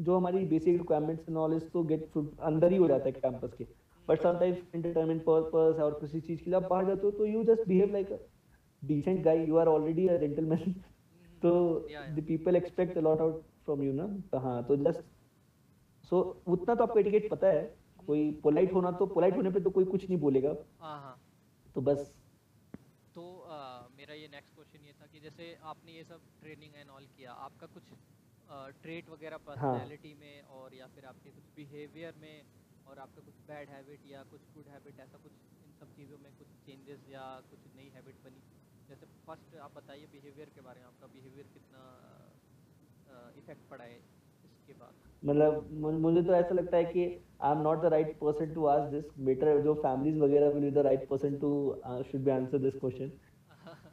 [0.00, 3.66] जो हमारी बेसिक रिक्वायरमेंट्स नॉलेज तो गेट अंदर ही हो जाता है कैंपस के।
[4.08, 7.44] बट समटाइम्स एंटरटेनमेंट पर्पस और किसी चीज़ के लिए आप बाहर जाते हो तो you
[7.44, 8.16] just behave like a
[8.82, 9.34] decent guy.
[9.48, 10.72] You are already a gentleman.
[11.42, 11.52] तो
[12.16, 14.06] the people expect a lot out from you ना?
[14.32, 15.00] तो हाँ तो just
[16.10, 17.62] so उतना तो आपको एटिकेट पता है।
[18.06, 21.16] कोई पोलाइट होना तो पोलाइट होने पे तो कोई कुछ नहीं बोलेगा। हाँ हाँ।
[21.74, 22.14] तो बस।
[23.14, 26.90] तो अ, मेरा ये नेक्स्ट क्वेश्चन ये था कि जैसे आपने ये सब ट्रेनिंग एंड
[26.90, 27.82] ऑल किया आपका कुछ
[28.48, 32.44] ट्रेट वगैरह पर्सनालिटी में और या फिर आपके कुछ बिहेवियर में
[32.86, 35.32] और आपका कुछ बैड हैबिट या कुछ गुड हैबिट ऐसा कुछ
[35.66, 38.42] इन सब चीज़ों में कुछ चेंजेस या कुछ नई हैबिट बनी?
[38.88, 41.84] जैसे फ़र्स्ट आप बताइए बिहेवियर के बारे में आपका बिहेवियर कितना
[43.38, 44.94] इफ़ेक्ट पड़ा है इसके बाद?
[45.22, 45.70] मतलब
[46.00, 47.04] मुझे तो ऐसा लगता है कि
[47.42, 50.70] I am not the right person to ask this better जो फैमिलीज़ वगैरह will be
[50.70, 51.50] the right person to
[52.10, 53.12] should be answer this question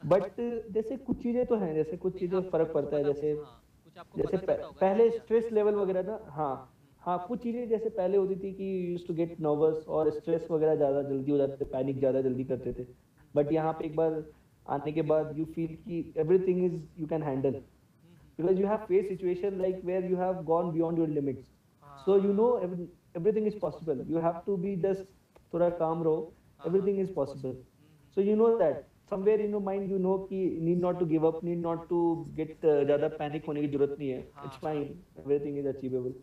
[0.04, 0.40] but
[0.72, 3.61] जैसे कुछ चीज़ें तो हैं जैसे कुछ चीज़ें आप फ़र्क पड़ता है जैसे हाँ,
[3.96, 6.54] जैसे पहले स्ट्रेस लेवल वगैरह ना हाँ
[7.02, 10.76] हाँ कुछ चीज़ें जैसे पहले होती थी कि यूज़ टू गेट नर्वस और स्ट्रेस वगैरह
[10.76, 12.86] ज़्यादा जल्दी हो जाते थे पैनिक ज़्यादा जल्दी करते थे।
[13.34, 14.22] बट यहाँ पे एक बार
[14.66, 19.08] आने के बाद यू फील कि everything is you can handle because you have face
[19.08, 21.50] situation like where you have gone beyond your limits
[22.04, 25.04] so you know everything is possible you have to be just
[25.54, 27.56] थोड़ा calm रहो। Everything is possible
[28.16, 31.24] so you know that somewhere in your mind you know कि need not to give
[31.24, 32.02] up need not to
[32.36, 34.86] get uh, ज़्यादा panic होने की ज़रूरत नहीं है। it's fine.
[35.22, 36.14] Everything is achievable.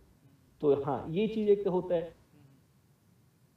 [0.61, 2.15] तो हाँ ये चीज़ एक होता है।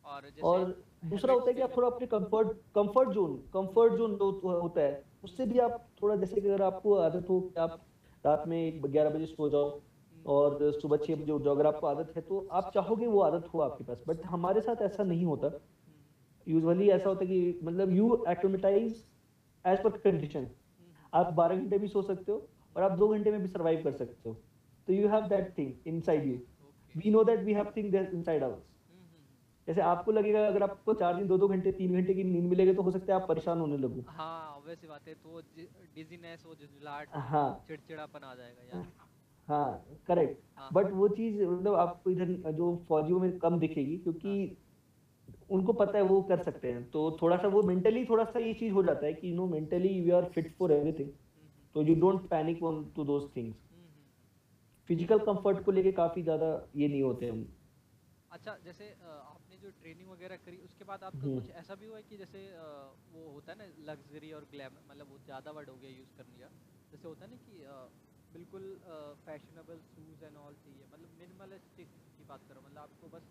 [0.04, 4.80] और और दूसरा होता है कि आप थोड़ा अपने comfort comfort zone comfort zone होता
[4.80, 7.80] है। उससे भी आप थोड़ा जैसे कि अगर आपको आदत हो कि आप
[8.24, 9.80] रात में ग्यारह बजे सो जाओ
[10.16, 13.48] और सुबह छह बजे उठ जाओ। अगर आपको आदत है तो आप चाहोगे वो आदत
[13.54, 15.50] हो आपके पास बट हमारे साथ ऐसा नहीं होता।
[16.46, 19.04] यूजुअली ऐसा होता है कि मतलब you acclimatize
[19.64, 20.46] as per condition
[21.12, 23.92] आप बारह घंटे भी सो सकते हो और आप दो घंटे में भी सर्वाइव कर
[23.94, 24.34] सकते हो।
[24.88, 26.38] तो you have that thing inside you
[26.94, 28.70] we know that we have thing inside ours
[29.68, 32.72] जैसे आपको लगेगा अगर आपको चार दिन दो दो घंटे तीन घंटे की नींद मिलेगी
[32.74, 35.40] तो हो सकता है आप परेशान होने लगो। हाँ वैसी बात है तो
[35.94, 38.86] डिजीनेस वो झुंझलाहट हाँ। चिड़चिड़ापन आ जाएगा यार।
[39.48, 44.34] हाँ करेक्ट हाँ। बट वो चीज़ मतलब आपको इधर जो फौजियों में कम दिखेगी क्योंकि
[45.52, 48.52] उनको पता है वो कर सकते हैं। तो थोड़ा सा वो मेंटली थोड़ा सा ये
[48.54, 51.10] चीज़ हो जाता है कि you know mentally we are fit for everything
[51.74, 53.56] तो you don't panic on to those things
[54.88, 57.44] physical comfort को लेके काफ़ी ज़्यादा ये नहीं होते हम।
[58.30, 61.96] अच्छा जैसे आपने जो ट्रेनिंग वगैरह करी उसके बाद आपका हम्म। कुछ ऐसा भी हुआ
[61.96, 62.40] है कि जैसे
[63.12, 66.26] वो होता है ना लग्जरी और ग्लैम मतलब वो ज़्यादा वर्ड हो गया यूज़ कर
[66.28, 66.48] लिया
[66.92, 67.54] जैसे होता है ना कि
[68.30, 68.64] बिल्कुल
[69.26, 73.28] फैशनेबल शूज़ एंड ऑल चाहिए मतलब मिनिमलिस्टिक की बात करो मतलब आपको बस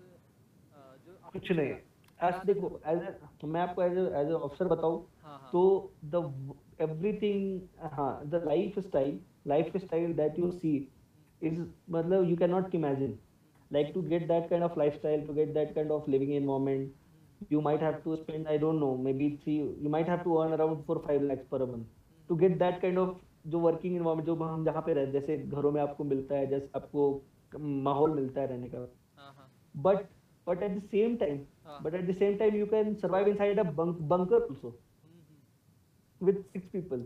[1.05, 1.73] जो कुछ नहीं।
[2.21, 3.01] आज देखो एज
[3.43, 7.61] मैं आपको एज एज ऑफिसर बताऊँ हाँ, हाँ। तो द एवरीथिंग
[7.93, 8.43] हाँ the
[8.79, 9.19] lifestyle
[9.77, 10.75] lifestyle that you see
[11.41, 11.59] is
[11.91, 13.17] मतलब you can not imagine
[13.71, 17.61] like to get that kind of lifestyle to get that kind of living environment you
[17.61, 20.83] might have to spend I don't know maybe three you might have to earn around
[20.83, 21.85] four five lakhs per month
[22.29, 23.17] to get that kind of
[23.47, 26.47] जो working environment जो हम जहाँ पे रहते हैं जैसे घरों में आपको मिलता है
[26.47, 27.21] जैसे आपको
[27.59, 30.20] माहौल मिलता है रहने का। हाँ, बट uh-huh.
[30.47, 32.93] हाँ but but at the same time हाँ but at the same time you can
[32.95, 37.03] survive inside a bunker also hmm, hmm, with six people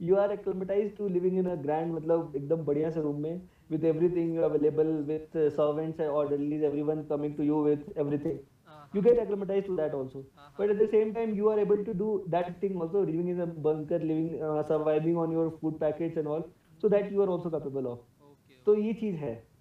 [0.00, 3.40] you are acclimatized to living in a grand मतलब एकदम बढ़िया से room में
[3.72, 8.36] with everything available with uh, servants and orderlies everyone coming to you with everything
[8.66, 11.58] हाँ you get acclimatized to that also हाँ but at the same time you are
[11.64, 15.50] able to do that thing also living in a bunker living uh, surviving on your
[15.62, 16.44] food packets and all
[16.82, 17.98] so that you are also capable of
[18.30, 19.55] okay तो ये चीज़ है हाँ हाँ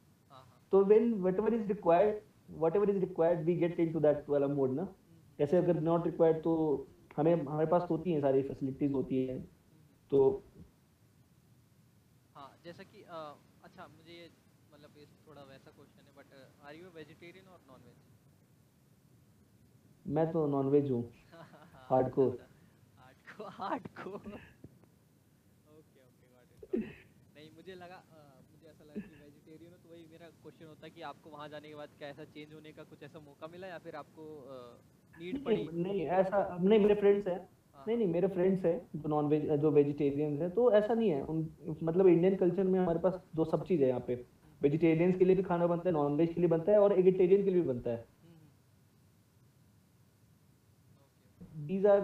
[0.75, 2.21] तो when whatever is required
[2.63, 4.87] whatever is required we get into that वाला mode ना।
[5.39, 6.55] जैसे अगर not required तो
[7.17, 9.39] हमें हमारे पास होती हैं सारी फैसिलिटीज़ होती हैं।
[10.11, 10.21] तो
[12.35, 13.19] हाँ जैसा कि अ,
[13.63, 14.29] अच्छा मुझे ये
[14.73, 18.03] मतलब ये थोड़ा वैसा क्वेश्चन है बट आर यू वेजिटेरियन और नॉन वेज
[20.05, 21.03] मैं तो नॉनवेज हूँ।
[21.33, 22.37] Hardcore
[22.99, 24.39] hardcore hardcore
[25.67, 26.63] okay okay got it
[27.35, 30.85] नहीं मुझे लगा अ, मुझे ऐसा लगा कि वेजिटेरियन हो तो वही मेरा क्वेश्चन होता
[30.85, 33.47] है कि आपको वहाँ जाने के बाद क्या ऐसा चेंज होने का कुछ ऐसा मौका
[33.53, 34.23] मिला या फिर आपको
[35.19, 35.55] नीड पड़ी?
[35.55, 37.37] नहीं नहीं ऐसा नहीं मेरे फ्रेंड्स हैं।
[37.75, 41.09] हाँ, नहीं नहीं मेरे फ्रेंड्स हैं जो नॉन वेज जो वेजिटेरियंस हैं तो ऐसा नहीं
[41.09, 44.15] है। उन मतलब इंडियन कल्चर में हमारे पास दो सब चीज़ है यहाँ पे।
[44.61, 47.43] वेजिटेरियंस के लिए भी खाना बनता है नॉन वेज के लिए बनता है और एगिटेरियन
[47.43, 48.13] के लिए भी बनता है।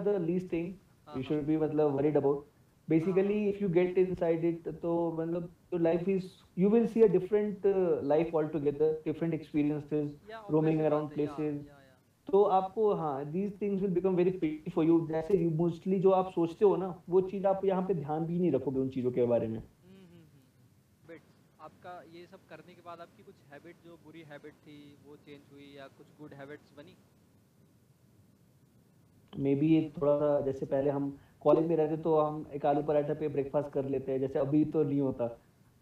[0.04, 0.68] The least thing
[1.08, 2.44] हाँ, you हाँ, should be मतलब worried about.
[2.88, 6.24] Basically if you get inside it तो मतलब your life is
[6.56, 11.54] you will see a different uh, life altogether different experiences या roaming around या places.
[11.68, 11.96] या या
[12.28, 14.98] तो आपको हाँ these things will become very petty for you.
[15.08, 18.38] जैसे you mostly जो आप सोचते हो ना वो चीज़ आप यहाँ पे ध्यान भी
[18.38, 21.20] नहीं रखोगे उन चीज़ों के बारे में। हम्म हम्म हम्म। बट
[21.60, 25.40] आपका ये सब करने के बाद आपकी कुछ हैबिट जो बुरी हैबिट थी वो चेंज
[25.52, 26.96] हुई या कुछ गुड हैबिट्स बनी?
[29.32, 32.82] मे बी ये थोड़ा सा जैसे पहले हम कॉलेज में रहते तो हम एक आलू
[32.88, 35.26] पराठा पे ब्रेकफास्ट कर लेते हैं। जैसे अभी तो नहीं होता।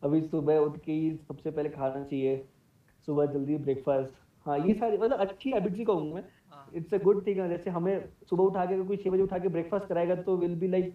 [0.03, 2.37] अभी सुबह उठ के ही सबसे पहले खाना चाहिए
[3.09, 4.15] सुबह जल्दी ब्रेकफास्ट
[4.47, 7.71] हाँ ये सारी मतलब अच्छी हैबिट्स ही कहूँगा मैं। हाँ। इट्स अ गुड थिंग जैसे
[7.71, 10.95] हमें सुबह उठा के कोई छह बजे उठा के ब्रेकफास्ट कराएगा तो विल बी लाइक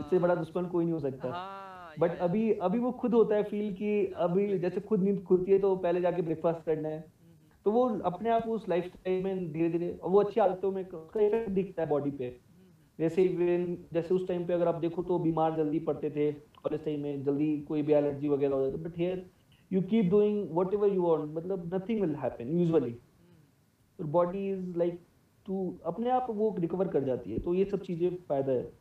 [0.00, 3.42] इससे बड़ा दुश्मन कोई नहीं हो सकता। हाँ बट अभी अभी वो खुद होता है
[3.42, 7.34] फील कि अभी जैसे खुद नींद खुलती है तो पहले जाके ब्रेकफास्ट करना है। हम्म,
[7.66, 11.20] तो वो अपने आप उस लाइफ स्टाइल में धीरे धीरे वो अच्छी आदतों में उसका
[11.20, 12.66] इफ़ेक्ट दिखता है बॉडी पे। हम्म,
[12.98, 16.30] जैसे इवन जैसे उस टाइम पे अगर आप देखो तो बीमार जल्दी पड़ते थे।
[16.74, 19.30] टाइम में जल्दी कोई भी एलर्जी वगैरह हो जाता but here
[19.72, 25.00] you keep doing whatever you want मतलब nothing will happen usually hmm, body is like
[25.46, 28.72] to अपने आप वो रिकवर कर जाती है तो ये सब चीज़ें फ़ायदा है।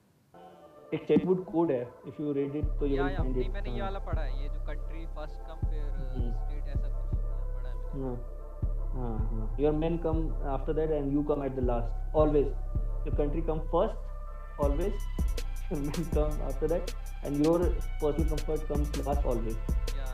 [0.93, 3.81] एक चेकवुड कोड है इफ़ यू रीड इट तो यू या या नहीं मैंने ये
[3.81, 7.75] वाला पढ़ा है ये जो कंट्री फ़र्स्ट कम फिर हम्म। स्टेट ऐसा कुछ पढ़ा है
[7.75, 8.31] मैंने। हाँ
[8.93, 9.73] हाँ हाँ। Your
[10.55, 12.47] after that and you come at the last always.
[13.05, 13.95] Your country come first
[14.59, 14.75] always.
[14.75, 15.44] your men
[16.13, 16.93] come after that
[17.23, 17.59] and your
[17.99, 19.57] personal comfort comes last always.
[19.97, 20.04] या